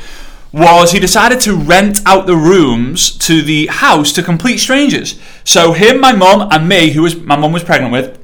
was 0.52 0.92
he 0.92 0.98
decided 0.98 1.38
to 1.40 1.54
rent 1.54 2.00
out 2.06 2.26
the 2.26 2.36
rooms 2.36 3.16
to 3.18 3.42
the 3.42 3.66
house 3.66 4.12
to 4.12 4.22
complete 4.22 4.58
strangers. 4.58 5.20
So 5.44 5.72
him, 5.72 6.00
my 6.00 6.12
mum, 6.12 6.48
and 6.50 6.68
me, 6.68 6.90
who 6.90 7.02
was 7.02 7.16
my 7.16 7.36
mum 7.36 7.52
was 7.52 7.62
pregnant 7.62 7.92
with, 7.92 8.18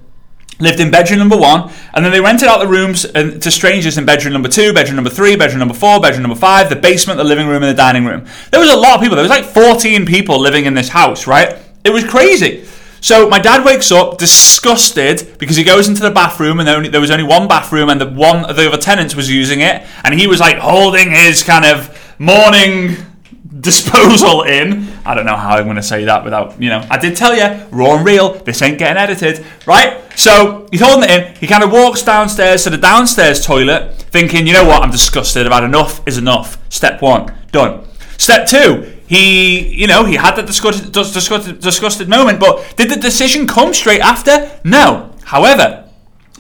lived 0.59 0.81
in 0.81 0.91
bedroom 0.91 1.19
number 1.19 1.37
one, 1.37 1.71
and 1.93 2.05
then 2.05 2.11
they 2.11 2.21
rented 2.21 2.49
out 2.49 2.59
the 2.61 2.67
rooms 2.67 3.03
to 3.03 3.51
strangers 3.51 3.99
in 3.99 4.07
bedroom 4.07 4.33
number 4.33 4.49
two, 4.49 4.73
bedroom 4.73 4.97
number 4.97 5.11
three, 5.11 5.37
bedroom 5.37 5.59
number 5.59 5.75
four, 5.75 6.01
bedroom 6.01 6.23
number 6.23 6.39
five, 6.39 6.71
the 6.71 6.77
basement, 6.77 7.19
the 7.19 7.25
living 7.25 7.47
room, 7.47 7.63
and 7.63 7.71
the 7.71 7.77
dining 7.77 8.07
room. 8.07 8.27
There 8.51 8.61
was 8.61 8.73
a 8.73 8.77
lot 8.77 8.95
of 8.95 9.01
people. 9.03 9.17
There 9.17 9.23
was 9.23 9.31
like 9.31 9.45
14 9.45 10.07
people 10.07 10.41
living 10.41 10.65
in 10.65 10.75
this 10.75 10.89
house, 10.89 11.27
right? 11.27 11.59
It 11.85 11.93
was 11.93 12.05
crazy. 12.05 12.67
So 13.01 13.29
my 13.29 13.39
dad 13.39 13.65
wakes 13.65 13.93
up 13.93 14.19
disgusted 14.19 15.39
because 15.39 15.57
he 15.57 15.65
goes 15.65 15.89
into 15.89 16.03
the 16.03 16.11
bathroom 16.11 16.61
and 16.61 16.69
there, 16.69 17.01
was 17.01 17.11
only 17.11 17.25
one 17.25 17.47
bathroom 17.49 17.89
and 17.89 18.01
the 18.01 18.09
one 18.09 18.45
of 18.45 18.57
the 18.57 18.69
other 18.69 18.79
tenants 18.79 19.15
was 19.15 19.31
using 19.31 19.61
it, 19.61 19.87
and 20.05 20.19
he 20.19 20.27
was 20.27 20.41
like 20.41 20.59
holding 20.59 21.11
his 21.11 21.43
kind 21.43 21.65
of 21.65 21.97
morning 22.19 22.97
disposal 23.61 24.43
in. 24.43 24.89
I 25.05 25.15
don't 25.15 25.27
know 25.27 25.37
how 25.37 25.57
I'm 25.57 25.65
going 25.65 25.77
to 25.77 25.83
say 25.83 26.05
that 26.05 26.25
without, 26.25 26.61
you 26.61 26.69
know, 26.69 26.85
I 26.91 26.99
did 26.99 27.17
tell 27.17 27.35
you, 27.35 27.67
raw 27.71 27.97
and 27.97 28.05
real, 28.05 28.35
this 28.35 28.61
ain't 28.63 28.79
getting 28.79 28.97
edited, 28.97 29.45
right? 29.67 30.03
So 30.17 30.67
he's 30.71 30.81
holding 30.81 31.09
it 31.09 31.11
in. 31.11 31.35
He 31.37 31.47
kind 31.47 31.63
of 31.63 31.71
walks 31.71 32.03
downstairs 32.03 32.65
to 32.65 32.71
the 32.71 32.79
downstairs 32.79 33.45
toilet, 33.45 33.95
thinking, 33.97 34.47
you 34.47 34.53
know 34.53 34.67
what, 34.67 34.83
I'm 34.83 34.91
disgusted. 34.91 35.47
About 35.47 35.65
enough 35.65 36.07
is 36.09 36.19
enough. 36.19 36.59
Step 36.73 37.03
one, 37.03 37.35
done. 37.53 37.87
Step 38.19 38.49
two, 38.49 38.96
he, 39.07 39.69
you 39.69 39.87
know, 39.87 40.05
he 40.05 40.17
had 40.17 40.37
that 40.37 40.47
disgusted, 40.47 40.93
disgusted, 40.93 41.61
disgusted 41.61 42.09
moment, 42.09 42.41
but 42.41 42.75
did 42.77 42.91
the 42.91 42.97
decision 42.97 43.47
come 43.47 43.73
straight 43.73 44.01
after? 44.01 44.51
No. 44.65 45.13
However, 45.25 45.89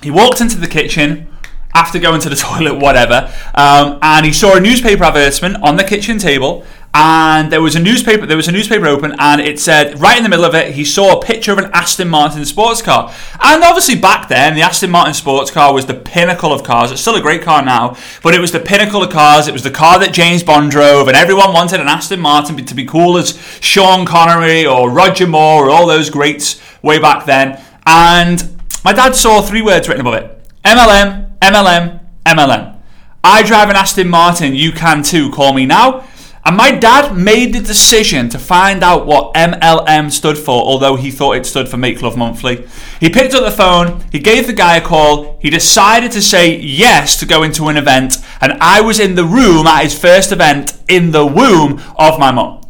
he 0.02 0.10
walked 0.10 0.40
into 0.40 0.58
the 0.58 0.66
kitchen 0.66 1.28
after 1.74 1.98
going 1.98 2.20
to 2.20 2.28
the 2.28 2.36
toilet, 2.48 2.74
whatever, 2.78 3.32
um, 3.54 3.98
and 4.02 4.26
he 4.26 4.32
saw 4.32 4.56
a 4.56 4.60
newspaper 4.60 5.04
advertisement 5.04 5.56
on 5.62 5.76
the 5.76 5.84
kitchen 5.84 6.18
table, 6.18 6.64
and 6.98 7.52
there 7.52 7.60
was 7.60 7.76
a 7.76 7.78
newspaper 7.78 8.24
there 8.24 8.38
was 8.38 8.48
a 8.48 8.52
newspaper 8.52 8.86
open 8.86 9.14
and 9.18 9.38
it 9.38 9.60
said 9.60 10.00
right 10.00 10.16
in 10.16 10.22
the 10.22 10.30
middle 10.30 10.46
of 10.46 10.54
it 10.54 10.72
he 10.72 10.82
saw 10.82 11.18
a 11.18 11.22
picture 11.22 11.52
of 11.52 11.58
an 11.58 11.68
Aston 11.74 12.08
Martin 12.08 12.42
sports 12.46 12.80
car. 12.80 13.12
And 13.38 13.62
obviously 13.62 13.96
back 13.96 14.28
then 14.28 14.54
the 14.54 14.62
Aston 14.62 14.90
Martin 14.90 15.12
sports 15.12 15.50
car 15.50 15.74
was 15.74 15.84
the 15.84 15.92
pinnacle 15.92 16.54
of 16.54 16.62
cars. 16.62 16.90
It's 16.90 17.02
still 17.02 17.14
a 17.14 17.20
great 17.20 17.42
car 17.42 17.62
now 17.62 17.98
but 18.22 18.34
it 18.34 18.40
was 18.40 18.50
the 18.50 18.60
pinnacle 18.60 19.02
of 19.02 19.10
cars. 19.10 19.46
It 19.46 19.52
was 19.52 19.62
the 19.62 19.70
car 19.70 19.98
that 19.98 20.14
James 20.14 20.42
Bond 20.42 20.70
drove 20.70 21.06
and 21.06 21.16
everyone 21.18 21.52
wanted 21.52 21.80
an 21.80 21.86
Aston 21.86 22.18
Martin 22.18 22.64
to 22.64 22.74
be 22.74 22.86
cool 22.86 23.18
as 23.18 23.38
Sean 23.60 24.06
Connery 24.06 24.64
or 24.64 24.90
Roger 24.90 25.26
Moore 25.26 25.66
or 25.66 25.70
all 25.70 25.86
those 25.86 26.08
greats 26.08 26.62
way 26.80 26.98
back 26.98 27.26
then. 27.26 27.62
And 27.84 28.58
my 28.84 28.94
dad 28.94 29.14
saw 29.14 29.42
three 29.42 29.60
words 29.60 29.86
written 29.86 30.00
above 30.00 30.14
it. 30.14 30.50
MLM 30.64 31.36
MLM 31.40 32.00
MLM 32.24 32.78
I 33.22 33.42
drive 33.42 33.68
an 33.68 33.76
Aston 33.76 34.08
Martin 34.08 34.54
you 34.54 34.72
can 34.72 35.02
too. 35.02 35.30
Call 35.30 35.52
me 35.52 35.66
now 35.66 36.06
and 36.46 36.56
my 36.56 36.70
dad 36.70 37.16
made 37.16 37.52
the 37.52 37.60
decision 37.60 38.28
to 38.28 38.38
find 38.38 38.84
out 38.84 39.04
what 39.04 39.34
MLM 39.34 40.12
stood 40.12 40.38
for, 40.38 40.62
although 40.62 40.94
he 40.94 41.10
thought 41.10 41.36
it 41.36 41.44
stood 41.44 41.68
for 41.68 41.76
Make 41.76 42.02
Love 42.02 42.16
Monthly. 42.16 42.68
He 43.00 43.10
picked 43.10 43.34
up 43.34 43.42
the 43.42 43.50
phone, 43.50 44.04
he 44.12 44.20
gave 44.20 44.46
the 44.46 44.52
guy 44.52 44.76
a 44.76 44.80
call, 44.80 45.40
he 45.42 45.50
decided 45.50 46.12
to 46.12 46.22
say 46.22 46.56
yes 46.56 47.16
to 47.16 47.26
go 47.26 47.42
into 47.42 47.66
an 47.66 47.76
event, 47.76 48.18
and 48.40 48.52
I 48.60 48.80
was 48.80 49.00
in 49.00 49.16
the 49.16 49.24
room 49.24 49.66
at 49.66 49.82
his 49.82 49.98
first 49.98 50.30
event 50.30 50.80
in 50.88 51.10
the 51.10 51.26
womb 51.26 51.82
of 51.98 52.20
my 52.20 52.30
mum. 52.30 52.60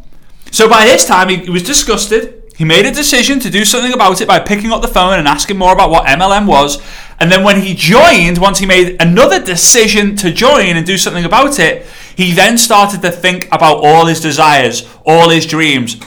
So 0.49 0.67
by 0.67 0.85
this 0.85 1.05
time, 1.05 1.29
he, 1.29 1.47
was 1.47 1.61
disgusted. 1.61 2.51
He 2.57 2.65
made 2.65 2.87
a 2.87 2.91
decision 2.91 3.39
to 3.41 3.51
do 3.51 3.63
something 3.63 3.93
about 3.93 4.21
it 4.21 4.27
by 4.27 4.39
picking 4.39 4.71
up 4.71 4.81
the 4.81 4.87
phone 4.87 5.19
and 5.19 5.27
asking 5.27 5.59
more 5.59 5.73
about 5.73 5.91
what 5.91 6.07
MLM 6.07 6.47
was. 6.47 6.81
And 7.19 7.31
then 7.31 7.43
when 7.43 7.61
he 7.61 7.75
joined, 7.75 8.39
once 8.39 8.57
he 8.57 8.65
made 8.65 8.99
another 8.99 9.39
decision 9.39 10.15
to 10.17 10.31
join 10.31 10.75
and 10.75 10.83
do 10.83 10.97
something 10.97 11.25
about 11.25 11.59
it, 11.59 11.85
he 12.17 12.31
then 12.31 12.57
started 12.57 13.03
to 13.03 13.11
think 13.11 13.45
about 13.51 13.77
all 13.77 14.07
his 14.07 14.19
desires, 14.19 14.89
all 15.05 15.29
his 15.29 15.45
dreams. 15.45 15.97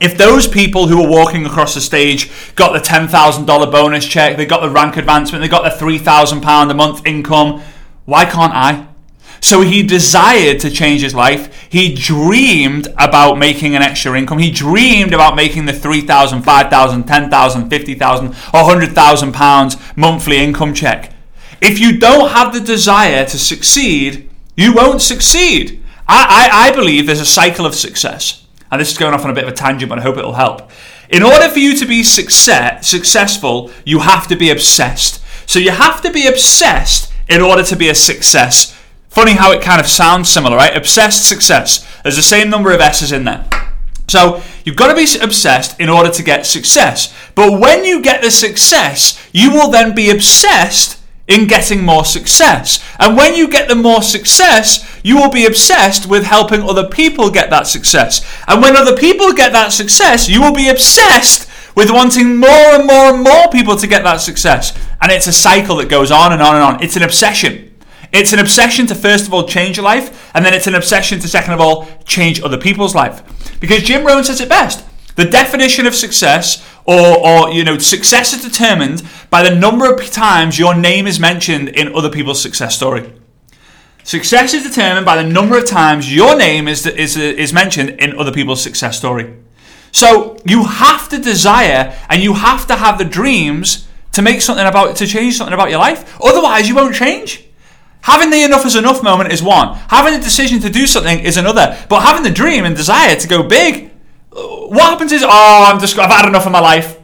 If 0.00 0.16
those 0.16 0.46
people 0.46 0.86
who 0.86 1.02
were 1.02 1.08
walking 1.08 1.44
across 1.44 1.74
the 1.74 1.80
stage 1.80 2.30
got 2.54 2.72
the 2.72 2.78
$10,000 2.78 3.46
bonus 3.72 4.06
check, 4.06 4.36
they 4.36 4.46
got 4.46 4.60
the 4.60 4.70
rank 4.70 4.96
advancement, 4.96 5.42
they 5.42 5.48
got 5.48 5.64
the 5.64 5.84
£3,000 5.84 6.70
a 6.70 6.74
month 6.74 7.04
income, 7.04 7.62
why 8.04 8.26
can't 8.26 8.54
I? 8.54 8.86
So 9.40 9.62
he 9.62 9.82
desired 9.82 10.60
to 10.60 10.70
change 10.70 11.00
his 11.00 11.16
life. 11.16 11.68
He 11.68 11.94
dreamed 11.94 12.86
about 12.96 13.36
making 13.36 13.74
an 13.74 13.82
extra 13.82 14.16
income. 14.16 14.38
He 14.38 14.52
dreamed 14.52 15.12
about 15.12 15.34
making 15.34 15.64
the 15.64 15.72
3,000, 15.72 16.42
5,000, 16.42 17.04
10,000, 17.04 17.70
50,000, 17.70 18.34
100,000 18.34 19.32
pounds 19.32 19.76
monthly 19.96 20.36
income 20.36 20.74
check. 20.74 21.12
If 21.60 21.80
you 21.80 21.98
don't 21.98 22.30
have 22.30 22.52
the 22.54 22.60
desire 22.60 23.24
to 23.24 23.38
succeed, 23.38 24.29
you 24.60 24.74
won't 24.74 25.00
succeed. 25.00 25.82
I, 26.06 26.50
I, 26.50 26.68
I 26.68 26.74
believe 26.74 27.06
there's 27.06 27.20
a 27.20 27.26
cycle 27.26 27.66
of 27.66 27.74
success. 27.74 28.46
And 28.70 28.80
this 28.80 28.92
is 28.92 28.98
going 28.98 29.14
off 29.14 29.24
on 29.24 29.30
a 29.30 29.34
bit 29.34 29.44
of 29.44 29.50
a 29.50 29.56
tangent, 29.56 29.88
but 29.88 29.98
I 29.98 30.02
hope 30.02 30.16
it'll 30.16 30.34
help. 30.34 30.70
In 31.08 31.22
order 31.22 31.48
for 31.48 31.58
you 31.58 31.76
to 31.76 31.86
be 31.86 32.02
success, 32.02 32.86
successful, 32.86 33.70
you 33.84 34.00
have 34.00 34.28
to 34.28 34.36
be 34.36 34.50
obsessed. 34.50 35.22
So 35.46 35.58
you 35.58 35.70
have 35.70 36.00
to 36.02 36.12
be 36.12 36.26
obsessed 36.26 37.12
in 37.28 37.40
order 37.40 37.64
to 37.64 37.76
be 37.76 37.88
a 37.88 37.94
success. 37.94 38.76
Funny 39.08 39.32
how 39.32 39.50
it 39.50 39.62
kind 39.62 39.80
of 39.80 39.88
sounds 39.88 40.28
similar, 40.28 40.56
right? 40.56 40.76
Obsessed 40.76 41.28
success. 41.28 41.84
There's 42.02 42.16
the 42.16 42.22
same 42.22 42.48
number 42.48 42.72
of 42.72 42.80
S's 42.80 43.10
in 43.10 43.24
there. 43.24 43.48
So 44.08 44.42
you've 44.64 44.76
got 44.76 44.88
to 44.88 44.94
be 44.94 45.06
obsessed 45.20 45.80
in 45.80 45.88
order 45.88 46.10
to 46.10 46.22
get 46.22 46.46
success. 46.46 47.14
But 47.34 47.58
when 47.58 47.84
you 47.84 48.02
get 48.02 48.22
the 48.22 48.30
success, 48.30 49.20
you 49.32 49.52
will 49.52 49.70
then 49.70 49.94
be 49.94 50.10
obsessed 50.10 50.99
in 51.30 51.46
getting 51.46 51.82
more 51.82 52.04
success. 52.04 52.84
And 52.98 53.16
when 53.16 53.36
you 53.36 53.48
get 53.48 53.68
the 53.68 53.76
more 53.76 54.02
success, 54.02 54.84
you 55.04 55.16
will 55.16 55.30
be 55.30 55.46
obsessed 55.46 56.06
with 56.06 56.24
helping 56.24 56.62
other 56.62 56.88
people 56.88 57.30
get 57.30 57.50
that 57.50 57.68
success. 57.68 58.26
And 58.48 58.60
when 58.60 58.76
other 58.76 58.96
people 58.96 59.32
get 59.32 59.52
that 59.52 59.72
success, 59.72 60.28
you 60.28 60.42
will 60.42 60.54
be 60.54 60.68
obsessed 60.68 61.48
with 61.76 61.90
wanting 61.90 62.36
more 62.36 62.48
and 62.50 62.84
more 62.84 63.14
and 63.14 63.22
more 63.22 63.48
people 63.48 63.76
to 63.76 63.86
get 63.86 64.02
that 64.02 64.16
success. 64.16 64.76
And 65.00 65.12
it's 65.12 65.28
a 65.28 65.32
cycle 65.32 65.76
that 65.76 65.88
goes 65.88 66.10
on 66.10 66.32
and 66.32 66.42
on 66.42 66.56
and 66.56 66.64
on. 66.64 66.82
It's 66.82 66.96
an 66.96 67.04
obsession. 67.04 67.78
It's 68.12 68.32
an 68.32 68.40
obsession 68.40 68.88
to 68.88 68.96
first 68.96 69.28
of 69.28 69.32
all 69.32 69.46
change 69.46 69.76
your 69.76 69.84
life, 69.84 70.32
and 70.34 70.44
then 70.44 70.52
it's 70.52 70.66
an 70.66 70.74
obsession 70.74 71.20
to 71.20 71.28
second 71.28 71.54
of 71.54 71.60
all 71.60 71.86
change 72.04 72.42
other 72.42 72.58
people's 72.58 72.92
life. 72.92 73.22
Because 73.60 73.84
Jim 73.84 74.04
Rohn 74.04 74.24
says 74.24 74.40
it 74.40 74.48
best. 74.48 74.84
The 75.20 75.26
definition 75.26 75.86
of 75.86 75.94
success, 75.94 76.66
or, 76.86 77.18
or 77.18 77.50
you 77.50 77.62
know, 77.62 77.76
success 77.76 78.32
is 78.32 78.42
determined 78.42 79.02
by 79.28 79.42
the 79.42 79.54
number 79.54 79.92
of 79.92 80.10
times 80.10 80.58
your 80.58 80.74
name 80.74 81.06
is 81.06 81.20
mentioned 81.20 81.68
in 81.68 81.94
other 81.94 82.08
people's 82.08 82.40
success 82.40 82.74
story. 82.74 83.12
Success 84.02 84.54
is 84.54 84.62
determined 84.62 85.04
by 85.04 85.22
the 85.22 85.28
number 85.28 85.58
of 85.58 85.66
times 85.66 86.10
your 86.10 86.38
name 86.38 86.66
is, 86.66 86.86
is, 86.86 87.18
is 87.18 87.52
mentioned 87.52 87.90
in 88.00 88.18
other 88.18 88.32
people's 88.32 88.62
success 88.62 88.96
story. 88.96 89.36
So 89.92 90.38
you 90.46 90.64
have 90.64 91.10
to 91.10 91.18
desire 91.18 91.94
and 92.08 92.22
you 92.22 92.32
have 92.32 92.66
to 92.68 92.76
have 92.76 92.96
the 92.96 93.04
dreams 93.04 93.86
to 94.12 94.22
make 94.22 94.40
something 94.40 94.66
about 94.66 94.96
to 94.96 95.06
change 95.06 95.36
something 95.36 95.52
about 95.52 95.68
your 95.68 95.80
life. 95.80 96.18
Otherwise, 96.22 96.66
you 96.66 96.74
won't 96.74 96.94
change. 96.94 97.44
Having 98.00 98.30
the 98.30 98.42
enough 98.42 98.64
is 98.64 98.74
enough 98.74 99.02
moment 99.02 99.34
is 99.34 99.42
one. 99.42 99.76
Having 99.88 100.14
the 100.14 100.24
decision 100.24 100.60
to 100.60 100.70
do 100.70 100.86
something 100.86 101.20
is 101.20 101.36
another. 101.36 101.76
But 101.90 102.04
having 102.04 102.22
the 102.22 102.30
dream 102.30 102.64
and 102.64 102.74
desire 102.74 103.16
to 103.16 103.28
go 103.28 103.42
big 103.42 103.90
Uh, 104.32 104.66
what 104.68 104.82
happens 104.82 105.12
is, 105.12 105.22
oh, 105.24 105.28
I'm 105.72 105.80
just, 105.80 105.98
I've 105.98 106.10
had 106.10 106.28
enough 106.28 106.46
of 106.46 106.52
my 106.52 106.60
life. 106.60 106.98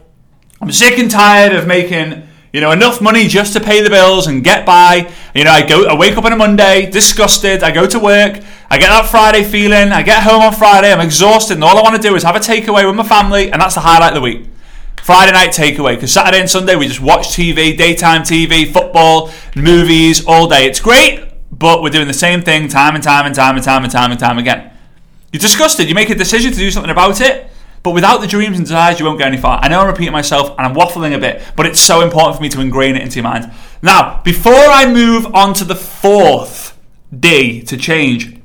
I'm 0.61 0.71
sick 0.71 0.97
and 0.97 1.11
tired 1.11 1.53
of 1.53 1.67
making, 1.67 2.27
you 2.53 2.61
know, 2.61 2.71
enough 2.71 3.01
money 3.01 3.27
just 3.27 3.53
to 3.53 3.59
pay 3.59 3.81
the 3.81 3.89
bills 3.89 4.27
and 4.27 4.43
get 4.43 4.65
by. 4.65 5.11
You 5.35 5.43
know, 5.43 5.51
I 5.51 5.67
go, 5.67 5.85
I 5.85 5.95
wake 5.95 6.17
up 6.17 6.25
on 6.25 6.33
a 6.33 6.37
Monday, 6.37 6.89
disgusted. 6.89 7.63
I 7.63 7.71
go 7.71 7.85
to 7.85 7.99
work. 7.99 8.41
I 8.69 8.77
get 8.77 8.89
that 8.89 9.05
Friday 9.05 9.43
feeling. 9.43 9.91
I 9.91 10.01
get 10.03 10.23
home 10.23 10.41
on 10.41 10.53
Friday. 10.53 10.91
I'm 10.91 11.01
exhausted, 11.01 11.55
and 11.55 11.63
all 11.63 11.77
I 11.77 11.81
want 11.81 11.95
to 11.95 12.01
do 12.01 12.15
is 12.15 12.23
have 12.23 12.35
a 12.35 12.39
takeaway 12.39 12.85
with 12.87 12.95
my 12.95 13.07
family, 13.07 13.51
and 13.51 13.61
that's 13.61 13.75
the 13.75 13.81
highlight 13.81 14.09
of 14.09 14.15
the 14.15 14.21
week. 14.21 14.49
Friday 15.03 15.31
night 15.31 15.51
takeaway 15.51 15.95
because 15.95 16.11
Saturday 16.11 16.41
and 16.41 16.49
Sunday 16.49 16.75
we 16.75 16.85
just 16.85 16.99
watch 16.99 17.27
TV, 17.27 17.77
daytime 17.77 18.23
TV, 18.23 18.69
football, 18.69 19.31
movies 19.55 20.25
all 20.25 20.47
day. 20.49 20.65
It's 20.65 20.81
great, 20.81 21.23
but 21.49 21.81
we're 21.81 21.91
doing 21.91 22.07
the 22.07 22.13
same 22.13 22.41
thing 22.41 22.67
time 22.67 22.93
and 22.93 23.01
time 23.01 23.25
and 23.25 23.33
time 23.33 23.55
and 23.55 23.63
time 23.63 23.83
and 23.83 23.91
time 23.91 24.11
and 24.11 24.19
time 24.19 24.37
again. 24.37 24.76
You're 25.31 25.39
disgusted. 25.39 25.89
You 25.89 25.95
make 25.95 26.09
a 26.09 26.15
decision 26.15 26.51
to 26.51 26.57
do 26.57 26.71
something 26.71 26.91
about 26.91 27.21
it, 27.21 27.49
but 27.83 27.91
without 27.91 28.21
the 28.21 28.27
dreams 28.27 28.57
and 28.57 28.65
desires, 28.65 28.99
you 28.99 29.05
won't 29.05 29.19
get 29.19 29.27
any 29.27 29.37
far. 29.37 29.59
I 29.61 29.67
know 29.67 29.81
I'm 29.81 29.87
repeating 29.87 30.13
myself 30.13 30.49
and 30.57 30.61
I'm 30.61 30.73
waffling 30.73 31.15
a 31.15 31.19
bit, 31.19 31.41
but 31.55 31.65
it's 31.65 31.79
so 31.79 32.01
important 32.01 32.37
for 32.37 32.41
me 32.41 32.49
to 32.49 32.61
ingrain 32.61 32.95
it 32.95 33.01
into 33.01 33.15
your 33.15 33.23
mind. 33.23 33.51
Now, 33.81 34.21
before 34.23 34.53
I 34.53 34.91
move 34.91 35.33
on 35.35 35.53
to 35.55 35.63
the 35.63 35.75
fourth 35.75 36.77
day 37.17 37.61
to 37.61 37.77
change, 37.77 38.37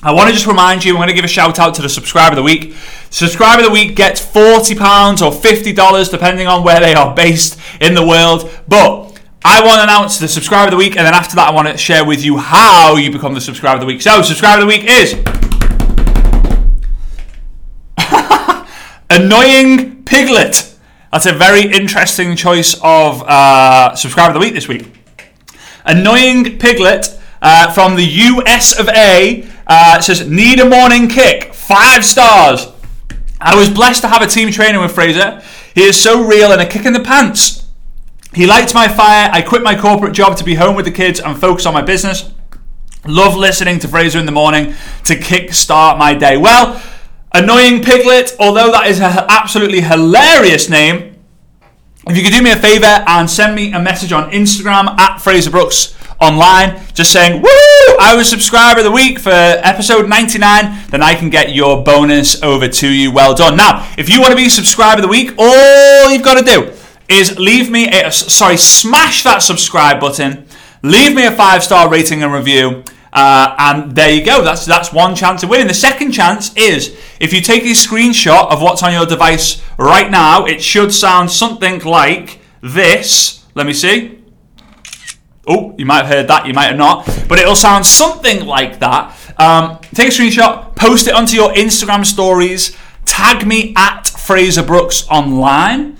I 0.00 0.12
want 0.12 0.28
to 0.28 0.34
just 0.34 0.46
remind 0.46 0.84
you, 0.84 0.92
I'm 0.92 0.98
going 0.98 1.08
to 1.08 1.14
give 1.14 1.24
a 1.24 1.28
shout 1.28 1.58
out 1.58 1.74
to 1.74 1.82
the 1.82 1.88
subscriber 1.88 2.32
of 2.32 2.36
the 2.36 2.42
week. 2.42 2.74
Subscriber 3.10 3.62
of 3.62 3.66
the 3.66 3.72
week 3.72 3.96
gets 3.96 4.24
£40 4.24 5.22
or 5.22 5.32
$50, 5.32 6.10
depending 6.10 6.46
on 6.46 6.62
where 6.62 6.78
they 6.78 6.94
are 6.94 7.14
based 7.14 7.58
in 7.80 7.94
the 7.94 8.06
world. 8.06 8.48
But 8.68 9.20
I 9.44 9.60
want 9.60 9.78
to 9.78 9.82
announce 9.82 10.18
the 10.18 10.28
subscriber 10.28 10.66
of 10.66 10.70
the 10.70 10.76
week, 10.76 10.96
and 10.96 11.04
then 11.04 11.14
after 11.14 11.34
that, 11.36 11.48
I 11.48 11.52
want 11.52 11.66
to 11.68 11.76
share 11.76 12.04
with 12.04 12.24
you 12.24 12.36
how 12.36 12.96
you 12.96 13.10
become 13.10 13.34
the 13.34 13.40
subscriber 13.40 13.74
of 13.74 13.80
the 13.80 13.86
week. 13.86 14.00
So, 14.00 14.22
subscriber 14.22 14.62
of 14.62 14.68
the 14.68 14.74
week 14.78 14.84
is 14.88 15.14
Annoying 19.10 20.04
Piglet. 20.04 20.76
That's 21.12 21.26
a 21.26 21.32
very 21.32 21.62
interesting 21.62 22.36
choice 22.36 22.74
of 22.82 23.22
uh, 23.22 23.94
subscriber 23.94 24.28
of 24.28 24.34
the 24.34 24.40
week 24.40 24.54
this 24.54 24.68
week. 24.68 24.86
Annoying 25.84 26.58
Piglet 26.58 27.18
uh, 27.40 27.72
from 27.72 27.96
the 27.96 28.04
US 28.04 28.78
of 28.78 28.88
A 28.90 29.48
uh, 29.66 30.00
says, 30.00 30.28
Need 30.28 30.60
a 30.60 30.68
morning 30.68 31.08
kick. 31.08 31.54
Five 31.54 32.04
stars. 32.04 32.66
I 33.40 33.54
was 33.54 33.70
blessed 33.70 34.02
to 34.02 34.08
have 34.08 34.20
a 34.20 34.26
team 34.26 34.50
training 34.50 34.80
with 34.80 34.92
Fraser. 34.92 35.42
He 35.74 35.82
is 35.82 36.00
so 36.00 36.26
real 36.26 36.52
and 36.52 36.60
a 36.60 36.66
kick 36.66 36.84
in 36.84 36.92
the 36.92 37.00
pants. 37.00 37.66
He 38.34 38.46
lights 38.46 38.74
my 38.74 38.88
fire. 38.88 39.30
I 39.32 39.40
quit 39.40 39.62
my 39.62 39.78
corporate 39.78 40.12
job 40.12 40.36
to 40.36 40.44
be 40.44 40.56
home 40.56 40.76
with 40.76 40.84
the 40.84 40.90
kids 40.90 41.20
and 41.20 41.38
focus 41.38 41.64
on 41.64 41.72
my 41.72 41.82
business. 41.82 42.30
Love 43.06 43.36
listening 43.36 43.78
to 43.78 43.88
Fraser 43.88 44.18
in 44.18 44.26
the 44.26 44.32
morning 44.32 44.74
to 45.04 45.16
kick 45.16 45.54
start 45.54 45.98
my 45.98 46.12
day. 46.14 46.36
Well, 46.36 46.82
Annoying 47.32 47.82
Piglet, 47.82 48.34
although 48.40 48.70
that 48.72 48.86
is 48.86 49.00
an 49.00 49.12
absolutely 49.28 49.82
hilarious 49.82 50.68
name, 50.68 51.16
if 52.06 52.16
you 52.16 52.22
could 52.22 52.32
do 52.32 52.42
me 52.42 52.50
a 52.52 52.56
favour 52.56 53.04
and 53.06 53.28
send 53.28 53.54
me 53.54 53.72
a 53.72 53.78
message 53.78 54.12
on 54.12 54.30
Instagram 54.30 54.98
at 54.98 55.18
Fraser 55.18 55.50
Brooks 55.50 55.94
online, 56.20 56.80
just 56.94 57.12
saying, 57.12 57.42
woo, 57.42 57.48
I 58.00 58.14
was 58.16 58.30
subscriber 58.30 58.80
of 58.80 58.84
the 58.84 58.90
week 58.90 59.18
for 59.18 59.30
episode 59.30 60.08
99, 60.08 60.86
then 60.88 61.02
I 61.02 61.14
can 61.14 61.28
get 61.28 61.54
your 61.54 61.84
bonus 61.84 62.42
over 62.42 62.66
to 62.66 62.88
you. 62.88 63.12
Well 63.12 63.34
done. 63.34 63.56
Now, 63.56 63.92
if 63.98 64.08
you 64.08 64.20
want 64.20 64.30
to 64.30 64.36
be 64.36 64.48
subscriber 64.48 65.00
of 65.00 65.02
the 65.02 65.08
week, 65.08 65.34
all 65.36 66.10
you've 66.10 66.22
got 66.22 66.38
to 66.38 66.44
do 66.44 66.72
is 67.08 67.38
leave 67.38 67.70
me 67.70 67.88
a, 67.88 68.10
sorry, 68.10 68.56
smash 68.56 69.22
that 69.24 69.38
subscribe 69.42 70.00
button, 70.00 70.46
leave 70.82 71.14
me 71.14 71.26
a 71.26 71.32
five 71.32 71.62
star 71.62 71.90
rating 71.90 72.22
and 72.22 72.32
review. 72.32 72.84
Uh, 73.12 73.54
and 73.58 73.94
there 73.94 74.10
you 74.10 74.24
go. 74.24 74.42
That's 74.42 74.66
that's 74.66 74.92
one 74.92 75.14
chance 75.14 75.42
of 75.42 75.50
winning. 75.50 75.66
The 75.66 75.74
second 75.74 76.12
chance 76.12 76.54
is 76.56 76.98
if 77.20 77.32
you 77.32 77.40
take 77.40 77.62
a 77.64 77.68
screenshot 77.68 78.50
of 78.50 78.60
what's 78.60 78.82
on 78.82 78.92
your 78.92 79.06
device 79.06 79.62
right 79.78 80.10
now. 80.10 80.44
It 80.44 80.62
should 80.62 80.92
sound 80.92 81.30
something 81.30 81.80
like 81.84 82.40
this. 82.60 83.46
Let 83.54 83.66
me 83.66 83.72
see. 83.72 84.18
Oh, 85.46 85.74
you 85.78 85.86
might 85.86 86.04
have 86.04 86.08
heard 86.08 86.28
that. 86.28 86.46
You 86.46 86.52
might 86.52 86.66
have 86.66 86.76
not, 86.76 87.06
but 87.26 87.38
it'll 87.38 87.56
sound 87.56 87.86
something 87.86 88.44
like 88.44 88.80
that. 88.80 89.16
Um, 89.38 89.78
take 89.94 90.08
a 90.08 90.10
screenshot, 90.10 90.76
post 90.76 91.06
it 91.06 91.14
onto 91.14 91.36
your 91.36 91.52
Instagram 91.54 92.04
stories, 92.04 92.76
tag 93.06 93.46
me 93.46 93.72
at 93.74 94.08
Fraser 94.08 94.62
Brooks 94.62 95.08
online. 95.08 95.97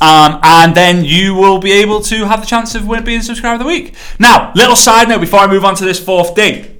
Um, 0.00 0.40
and 0.42 0.74
then 0.74 1.04
you 1.04 1.34
will 1.34 1.58
be 1.58 1.72
able 1.72 2.00
to 2.02 2.26
have 2.26 2.40
the 2.40 2.46
chance 2.46 2.74
of 2.74 2.86
being 3.04 3.22
subscriber 3.22 3.54
of 3.54 3.60
the 3.60 3.66
week. 3.66 3.94
Now, 4.18 4.52
little 4.54 4.76
side 4.76 5.08
note 5.08 5.20
before 5.20 5.40
I 5.40 5.46
move 5.46 5.64
on 5.64 5.74
to 5.76 5.84
this 5.84 6.02
fourth 6.02 6.34
day 6.34 6.76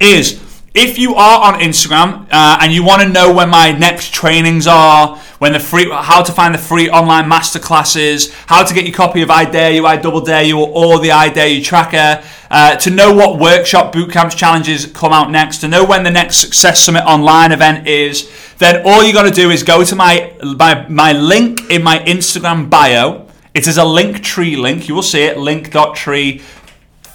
is 0.00 0.42
if 0.74 0.98
you 0.98 1.14
are 1.14 1.52
on 1.52 1.60
Instagram 1.60 2.26
uh, 2.30 2.58
and 2.60 2.72
you 2.72 2.82
want 2.82 3.02
to 3.02 3.08
know 3.08 3.32
when 3.32 3.50
my 3.50 3.72
next 3.72 4.12
trainings 4.12 4.66
are, 4.66 5.20
when 5.42 5.52
the 5.52 5.58
free, 5.58 5.90
how 5.90 6.22
to 6.22 6.30
find 6.30 6.54
the 6.54 6.58
free 6.58 6.88
online 6.88 7.28
masterclasses, 7.28 8.32
how 8.46 8.62
to 8.62 8.72
get 8.72 8.84
your 8.84 8.94
copy 8.94 9.22
of 9.22 9.30
I 9.32 9.44
Dare 9.44 9.72
You, 9.72 9.84
I 9.84 9.96
Double 9.96 10.20
Dare 10.20 10.44
You, 10.44 10.60
or 10.60 11.00
the 11.00 11.10
I 11.10 11.30
Dare 11.30 11.48
You 11.48 11.60
tracker, 11.60 12.22
uh, 12.48 12.76
to 12.76 12.90
know 12.90 13.12
what 13.12 13.40
workshop 13.40 13.92
bootcamps 13.92 14.36
challenges 14.36 14.86
come 14.86 15.12
out 15.12 15.32
next, 15.32 15.58
to 15.58 15.66
know 15.66 15.84
when 15.84 16.04
the 16.04 16.12
next 16.12 16.36
Success 16.36 16.78
Summit 16.78 17.02
online 17.06 17.50
event 17.50 17.88
is, 17.88 18.30
then 18.58 18.82
all 18.84 19.02
you 19.02 19.12
got 19.12 19.24
to 19.24 19.32
do 19.32 19.50
is 19.50 19.64
go 19.64 19.82
to 19.82 19.96
my, 19.96 20.32
my 20.44 20.86
my 20.88 21.10
link 21.10 21.68
in 21.68 21.82
my 21.82 21.98
Instagram 21.98 22.70
bio. 22.70 23.26
It 23.52 23.66
is 23.66 23.78
a 23.78 23.84
link 23.84 24.22
tree 24.22 24.54
link. 24.54 24.86
You 24.86 24.94
will 24.94 25.02
see 25.02 25.24
it 25.24 25.38
link.tree 25.38 26.40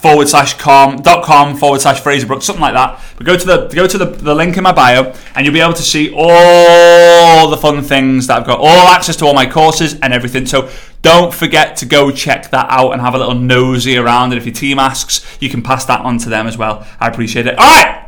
forward 0.00 0.28
slash 0.28 0.54
com 0.54 0.96
dot 0.98 1.24
com 1.24 1.56
forward 1.56 1.80
slash 1.80 2.00
Fraserbrook, 2.00 2.42
something 2.42 2.62
like 2.62 2.74
that. 2.74 3.00
But 3.16 3.26
go 3.26 3.36
to 3.36 3.46
the 3.46 3.66
go 3.68 3.86
to 3.86 3.98
the, 3.98 4.04
the 4.04 4.34
link 4.34 4.56
in 4.56 4.62
my 4.62 4.72
bio, 4.72 5.12
and 5.34 5.44
you'll 5.44 5.54
be 5.54 5.60
able 5.60 5.74
to 5.74 5.82
see 5.82 6.12
all 6.14 7.50
the 7.50 7.56
fun 7.56 7.82
things 7.82 8.26
that 8.28 8.38
I've 8.38 8.46
got, 8.46 8.60
all 8.60 8.88
access 8.88 9.16
to 9.16 9.26
all 9.26 9.34
my 9.34 9.46
courses 9.46 9.98
and 10.00 10.12
everything. 10.12 10.46
So 10.46 10.70
don't 11.02 11.34
forget 11.34 11.76
to 11.78 11.86
go 11.86 12.10
check 12.10 12.50
that 12.50 12.66
out 12.70 12.92
and 12.92 13.00
have 13.00 13.14
a 13.14 13.18
little 13.18 13.34
nosy 13.34 13.96
around. 13.96 14.32
And 14.32 14.38
if 14.38 14.46
your 14.46 14.54
team 14.54 14.78
asks, 14.78 15.26
you 15.40 15.48
can 15.48 15.62
pass 15.62 15.84
that 15.86 16.00
on 16.00 16.18
to 16.18 16.28
them 16.28 16.46
as 16.46 16.56
well. 16.56 16.86
I 17.00 17.08
appreciate 17.08 17.46
it. 17.46 17.58
All 17.58 17.66
right, 17.66 18.04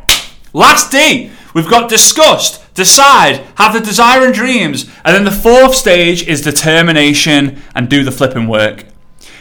last 0.53 0.93
D. 0.93 1.33
We've 1.53 1.69
got 1.69 1.91
disgust, 1.91 2.63
decide, 2.75 3.45
have 3.57 3.73
the 3.73 3.81
desire 3.81 4.25
and 4.25 4.33
dreams, 4.33 4.89
and 5.05 5.17
then 5.17 5.25
the 5.25 5.33
fourth 5.33 5.75
stage 5.75 6.25
is 6.29 6.41
determination 6.41 7.61
and 7.75 7.89
do 7.89 8.05
the 8.05 8.13
flipping 8.13 8.47
work 8.47 8.85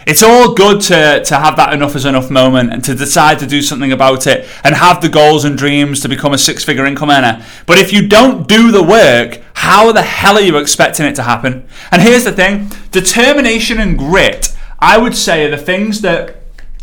it's 0.10 0.24
all 0.24 0.56
good 0.56 0.82
to, 0.82 1.24
to 1.24 1.36
have 1.38 1.56
that 1.58 1.72
enough 1.72 1.96
is 1.96 2.04
enough 2.04 2.32
moment 2.32 2.74
and 2.74 2.84
to 2.84 2.96
decide 2.96 3.38
to 3.38 3.46
do 3.46 3.62
something 3.62 3.92
about 3.92 4.26
it 4.26 4.50
and 4.64 4.74
have 4.74 5.02
the 5.02 5.08
goals 5.08 5.46
and 5.46 5.56
dreams 5.56 6.00
to 6.00 6.10
become 6.10 6.34
a 6.34 6.38
six 6.40 6.64
figure 6.64 6.84
income 6.84 7.12
earner. 7.12 7.46
But 7.68 7.78
if 7.78 7.94
you 7.94 8.08
don't 8.08 8.48
do 8.48 8.72
the 8.72 8.82
work, 8.82 9.40
how 9.54 9.92
the 9.92 10.02
hell 10.02 10.36
are 10.36 10.42
you 10.42 10.58
expecting 10.58 11.06
it 11.06 11.14
to 11.18 11.24
happen? 11.24 11.68
And 11.92 12.02
here's 12.02 12.24
the 12.24 12.32
thing 12.32 12.72
determination 12.90 13.80
and 13.80 14.00
grit, 14.00 14.58
I 14.80 14.98
would 14.98 15.16
say, 15.16 15.46
are 15.46 15.52
the 15.52 15.58
things 15.60 16.02
that 16.02 16.38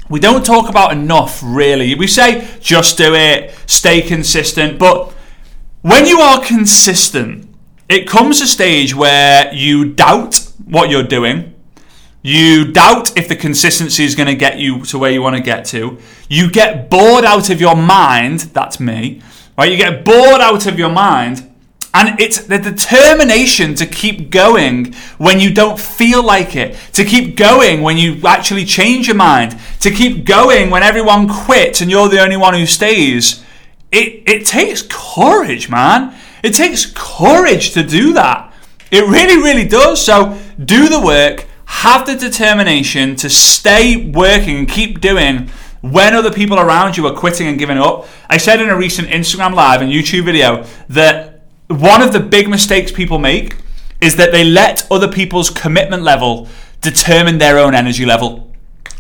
we 0.09 0.21
don't 0.21 0.47
talk 0.47 0.69
about 0.69 0.93
enough, 0.93 1.41
really. 1.43 1.97
We 1.97 2.07
say 2.07 2.47
just 2.61 2.97
do 2.97 3.13
it, 3.13 3.53
stay 3.67 4.03
consistent, 4.03 4.79
but 4.79 5.11
when 5.83 6.07
you 6.07 6.21
are 6.21 6.41
consistent, 6.45 7.53
it 7.89 8.07
comes 8.07 8.41
a 8.41 8.47
stage 8.47 8.95
where 8.95 9.53
you 9.53 9.93
doubt 9.95 10.49
what 10.65 10.91
you're 10.91 11.03
doing 11.03 11.56
you 12.27 12.73
doubt 12.73 13.17
if 13.17 13.29
the 13.29 13.37
consistency 13.37 14.05
is 14.05 14.17
going 14.17 14.27
to 14.27 14.35
get 14.35 14.59
you 14.59 14.85
to 14.87 14.99
where 14.99 15.13
you 15.13 15.23
want 15.23 15.37
to 15.37 15.41
get 15.43 15.65
to. 15.67 15.97
You 16.29 16.51
get 16.51 16.91
bored 16.91 17.25
out 17.25 17.51
of 17.51 17.61
your 17.61 17.77
mind. 17.77 18.41
That's 18.53 18.81
me. 18.81 19.23
Right? 19.57 19.71
You 19.71 19.77
get 19.77 20.05
bored 20.05 20.41
out 20.41 20.67
of 20.67 20.77
your 20.77 20.91
mind. 20.91 21.49
And 21.95 22.21
it's 22.21 22.41
the 22.41 22.59
determination 22.59 23.77
to 23.77 23.87
keep 23.87 24.31
going 24.31 24.93
when 25.19 25.39
you 25.39 25.55
don't 25.55 25.79
feel 25.79 26.21
like 26.21 26.57
it, 26.57 26.77
to 26.95 27.05
keep 27.05 27.37
going 27.37 27.81
when 27.81 27.97
you 27.97 28.21
actually 28.27 28.65
change 28.65 29.07
your 29.07 29.17
mind, 29.17 29.57
to 29.79 29.93
keep 29.93 30.25
going 30.25 30.69
when 30.69 30.83
everyone 30.83 31.29
quits 31.29 31.81
and 31.81 31.93
you're 31.93 32.09
the 32.09 32.21
only 32.21 32.37
one 32.37 32.55
who 32.55 32.67
stays. 32.67 33.45
It, 33.93 34.25
it 34.27 34.45
takes 34.47 34.83
courage, 34.83 35.71
man. 35.71 36.13
It 36.43 36.55
takes 36.55 36.93
courage 36.93 37.71
to 37.75 37.85
do 37.85 38.15
that. 38.15 38.53
It 38.91 39.07
really, 39.07 39.41
really 39.41 39.69
does. 39.69 40.05
So 40.05 40.37
do 40.63 40.89
the 40.89 41.01
work, 41.01 41.47
have 41.67 42.07
the 42.07 42.17
determination 42.17 43.17
to 43.17 43.29
stay 43.29 44.11
working 44.11 44.57
and 44.57 44.69
keep 44.69 45.01
doing 45.01 45.51
when 45.83 46.15
other 46.15 46.33
people 46.33 46.59
around 46.59 46.97
you 46.97 47.07
are 47.07 47.15
quitting 47.15 47.47
and 47.47 47.59
giving 47.59 47.79
up. 47.79 48.07
I 48.29 48.39
said 48.39 48.61
in 48.61 48.69
a 48.69 48.77
recent 48.77 49.09
Instagram 49.09 49.55
live 49.55 49.83
and 49.83 49.93
YouTube 49.93 50.25
video 50.25 50.65
that 50.89 51.43
one 51.69 52.03
of 52.03 52.13
the 52.13 52.21
big 52.21 52.49
mistakes 52.49 52.91
people 52.91 53.19
make 53.19 53.57
is 54.01 54.17
that 54.17 54.33
they 54.33 54.45
let 54.45 54.87
other 54.91 55.09
people's 55.09 55.51
commitment 55.51 56.03
level 56.03 56.49
determine 56.81 57.39
their 57.39 57.59
own 57.59 57.75
energy 57.75 58.05
level. 58.05 58.53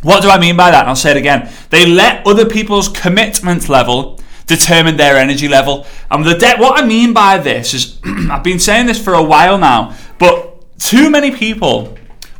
What 0.02 0.22
do 0.22 0.28
I 0.28 0.38
mean 0.38 0.56
by 0.56 0.70
that? 0.70 0.80
And 0.80 0.88
I'll 0.88 0.96
say 0.96 1.12
it 1.12 1.16
again. 1.16 1.50
They 1.70 1.86
let 1.86 2.26
other 2.26 2.46
people's 2.46 2.88
commitment 2.88 3.68
level 3.68 4.20
determine 4.46 4.96
their 4.96 5.16
energy 5.16 5.48
level. 5.48 5.86
And 6.10 6.24
the 6.24 6.34
de- 6.34 6.56
what 6.56 6.82
I 6.82 6.86
mean 6.86 7.12
by 7.12 7.38
this 7.38 7.74
is 7.74 8.00
I've 8.30 8.44
been 8.44 8.58
saying 8.58 8.86
this 8.86 9.02
for 9.02 9.14
a 9.14 9.22
while 9.22 9.58
now, 9.58 9.96
but 10.18 10.78
too 10.78 11.10
many 11.10 11.30
people 11.30 11.96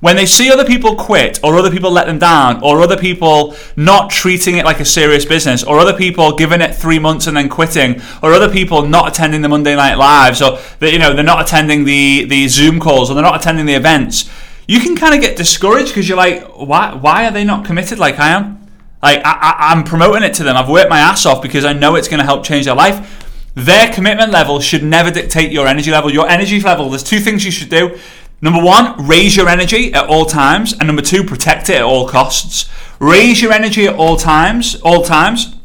when 0.07 0.15
they 0.15 0.25
see 0.25 0.53
other 0.53 0.65
people 0.65 0.95
quit, 0.95 1.41
or 1.43 1.57
other 1.57 1.69
people 1.69 1.91
let 1.91 2.07
them 2.07 2.21
down, 2.21 2.63
or 2.63 2.81
other 2.81 2.97
people 2.97 3.57
not 3.75 4.09
treating 4.09 4.57
it 4.57 4.65
like 4.65 4.79
a 4.79 4.85
serious 4.85 5.25
business, 5.25 5.65
or 5.65 5.81
other 5.81 5.93
people 5.93 6.37
giving 6.37 6.61
it 6.61 6.77
three 6.77 7.01
months 7.01 7.27
and 7.27 7.37
then 7.37 7.49
quitting, 7.49 8.01
or 8.23 8.33
other 8.33 8.49
people 8.49 8.87
not 8.87 9.09
attending 9.09 9.43
the 9.43 9.49
Monday 9.49 9.75
Night 9.75 9.97
Lives, 9.97 10.41
or 10.41 10.61
they, 10.79 10.93
you 10.93 11.01
know 11.01 11.13
they're 11.13 11.25
not 11.25 11.41
attending 11.41 11.83
the 11.83 12.25
the 12.27 12.47
Zoom 12.47 12.79
calls, 12.79 13.11
or 13.11 13.15
they're 13.15 13.23
not 13.25 13.35
attending 13.35 13.67
the 13.67 13.75
events, 13.75 14.31
you 14.69 14.79
can 14.79 14.95
kind 14.95 15.13
of 15.13 15.21
get 15.21 15.37
discouraged 15.37 15.89
because 15.89 16.09
you're 16.09 16.17
like, 16.17 16.45
why 16.57 16.95
why 16.95 17.27
are 17.27 17.33
they 17.33 17.43
not 17.43 17.65
committed 17.65 17.99
like 17.99 18.21
I 18.21 18.29
am? 18.29 18.65
Like 19.03 19.23
I, 19.25 19.73
am 19.73 19.83
promoting 19.83 20.23
it 20.23 20.35
to 20.35 20.45
them. 20.45 20.57
I've 20.57 20.69
worked 20.69 20.89
my 20.89 21.01
ass 21.01 21.27
off 21.27 21.43
because 21.43 21.65
I 21.65 21.73
know 21.73 21.97
it's 21.97 22.07
going 22.07 22.21
to 22.21 22.25
help 22.25 22.45
change 22.45 22.67
their 22.67 22.77
life. 22.77 23.25
Their 23.57 23.93
commitment 23.93 24.31
level 24.31 24.61
should 24.61 24.85
never 24.85 25.11
dictate 25.11 25.51
your 25.51 25.67
energy 25.67 25.91
level. 25.91 26.13
Your 26.13 26.29
energy 26.29 26.61
level. 26.61 26.91
There's 26.91 27.03
two 27.03 27.19
things 27.19 27.45
you 27.45 27.51
should 27.51 27.71
do. 27.71 27.99
Number 28.41 28.63
one, 28.63 29.07
raise 29.07 29.37
your 29.37 29.49
energy 29.49 29.93
at 29.95 30.07
all 30.09 30.27
times, 30.27 30.73
and 30.73 30.87
number 30.87 31.03
two, 31.03 31.25
protect 31.25 31.71
it 31.71 31.77
at 31.77 31.83
all 31.83 32.09
costs. 32.09 32.71
Raise 32.99 33.41
your 33.41 33.53
energy 33.53 33.87
at 33.87 33.95
all 33.95 34.17
times, 34.17 34.81
all 34.83 35.03
times, 35.03 35.57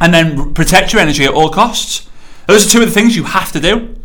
and 0.00 0.12
then 0.12 0.52
protect 0.54 0.92
your 0.92 1.00
energy 1.00 1.24
at 1.24 1.32
all 1.32 1.48
costs. 1.48 2.08
Those 2.46 2.66
are 2.66 2.70
two 2.70 2.82
of 2.82 2.86
the 2.86 2.92
things 2.92 3.16
you 3.16 3.24
have 3.24 3.52
to 3.52 3.60
do. 3.60 3.96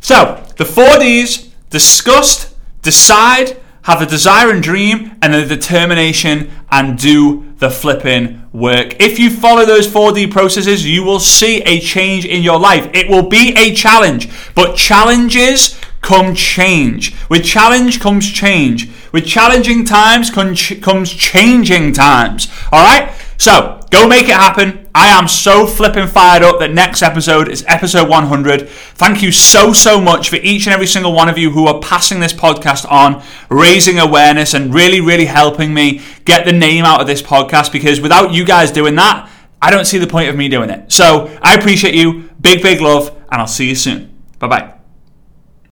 So, 0.00 0.44
the 0.56 0.64
four 0.64 0.98
D's 0.98 1.50
disgust, 1.70 2.54
decide, 2.82 3.58
have 3.82 4.00
the 4.00 4.06
desire 4.06 4.50
and 4.50 4.62
dream, 4.62 5.16
and 5.22 5.32
the 5.32 5.44
determination, 5.44 6.50
and 6.70 6.98
do 6.98 7.52
the 7.58 7.70
flipping 7.70 8.42
work. 8.52 9.00
If 9.00 9.18
you 9.18 9.30
follow 9.30 9.64
those 9.64 9.86
4D 9.86 10.30
processes, 10.30 10.86
you 10.86 11.02
will 11.02 11.20
see 11.20 11.62
a 11.62 11.80
change 11.80 12.24
in 12.24 12.42
your 12.42 12.58
life. 12.58 12.90
It 12.92 13.08
will 13.08 13.28
be 13.28 13.54
a 13.56 13.74
challenge, 13.74 14.28
but 14.54 14.76
challenges 14.76 15.80
come 16.12 16.34
change. 16.34 17.14
With 17.30 17.42
challenge 17.42 17.98
comes 17.98 18.30
change. 18.30 18.90
With 19.12 19.24
challenging 19.24 19.86
times 19.86 20.30
comes 20.30 21.10
changing 21.10 21.94
times. 21.94 22.48
All 22.70 22.84
right? 22.84 23.14
So, 23.38 23.80
go 23.90 24.06
make 24.06 24.24
it 24.28 24.34
happen. 24.34 24.90
I 24.94 25.06
am 25.08 25.26
so 25.26 25.66
flipping 25.66 26.06
fired 26.06 26.42
up 26.42 26.58
that 26.60 26.74
next 26.74 27.00
episode 27.00 27.48
is 27.48 27.64
episode 27.66 28.10
100. 28.10 28.68
Thank 28.68 29.22
you 29.22 29.32
so, 29.32 29.72
so 29.72 30.02
much 30.02 30.28
for 30.28 30.36
each 30.36 30.66
and 30.66 30.74
every 30.74 30.86
single 30.86 31.14
one 31.14 31.30
of 31.30 31.38
you 31.38 31.50
who 31.50 31.66
are 31.66 31.80
passing 31.80 32.20
this 32.20 32.34
podcast 32.34 32.88
on, 32.92 33.22
raising 33.48 33.98
awareness, 33.98 34.52
and 34.52 34.74
really, 34.74 35.00
really 35.00 35.24
helping 35.24 35.72
me 35.72 36.02
get 36.26 36.44
the 36.44 36.52
name 36.52 36.84
out 36.84 37.00
of 37.00 37.06
this 37.06 37.22
podcast 37.22 37.72
because 37.72 38.02
without 38.02 38.34
you 38.34 38.44
guys 38.44 38.70
doing 38.70 38.96
that, 38.96 39.30
I 39.62 39.70
don't 39.70 39.86
see 39.86 39.96
the 39.96 40.06
point 40.06 40.28
of 40.28 40.36
me 40.36 40.50
doing 40.50 40.68
it. 40.68 40.92
So, 40.92 41.34
I 41.40 41.54
appreciate 41.54 41.94
you. 41.94 42.28
Big, 42.38 42.62
big 42.62 42.82
love, 42.82 43.08
and 43.30 43.40
I'll 43.40 43.46
see 43.46 43.70
you 43.70 43.74
soon. 43.74 44.14
Bye 44.38 44.48
bye. 44.48 44.81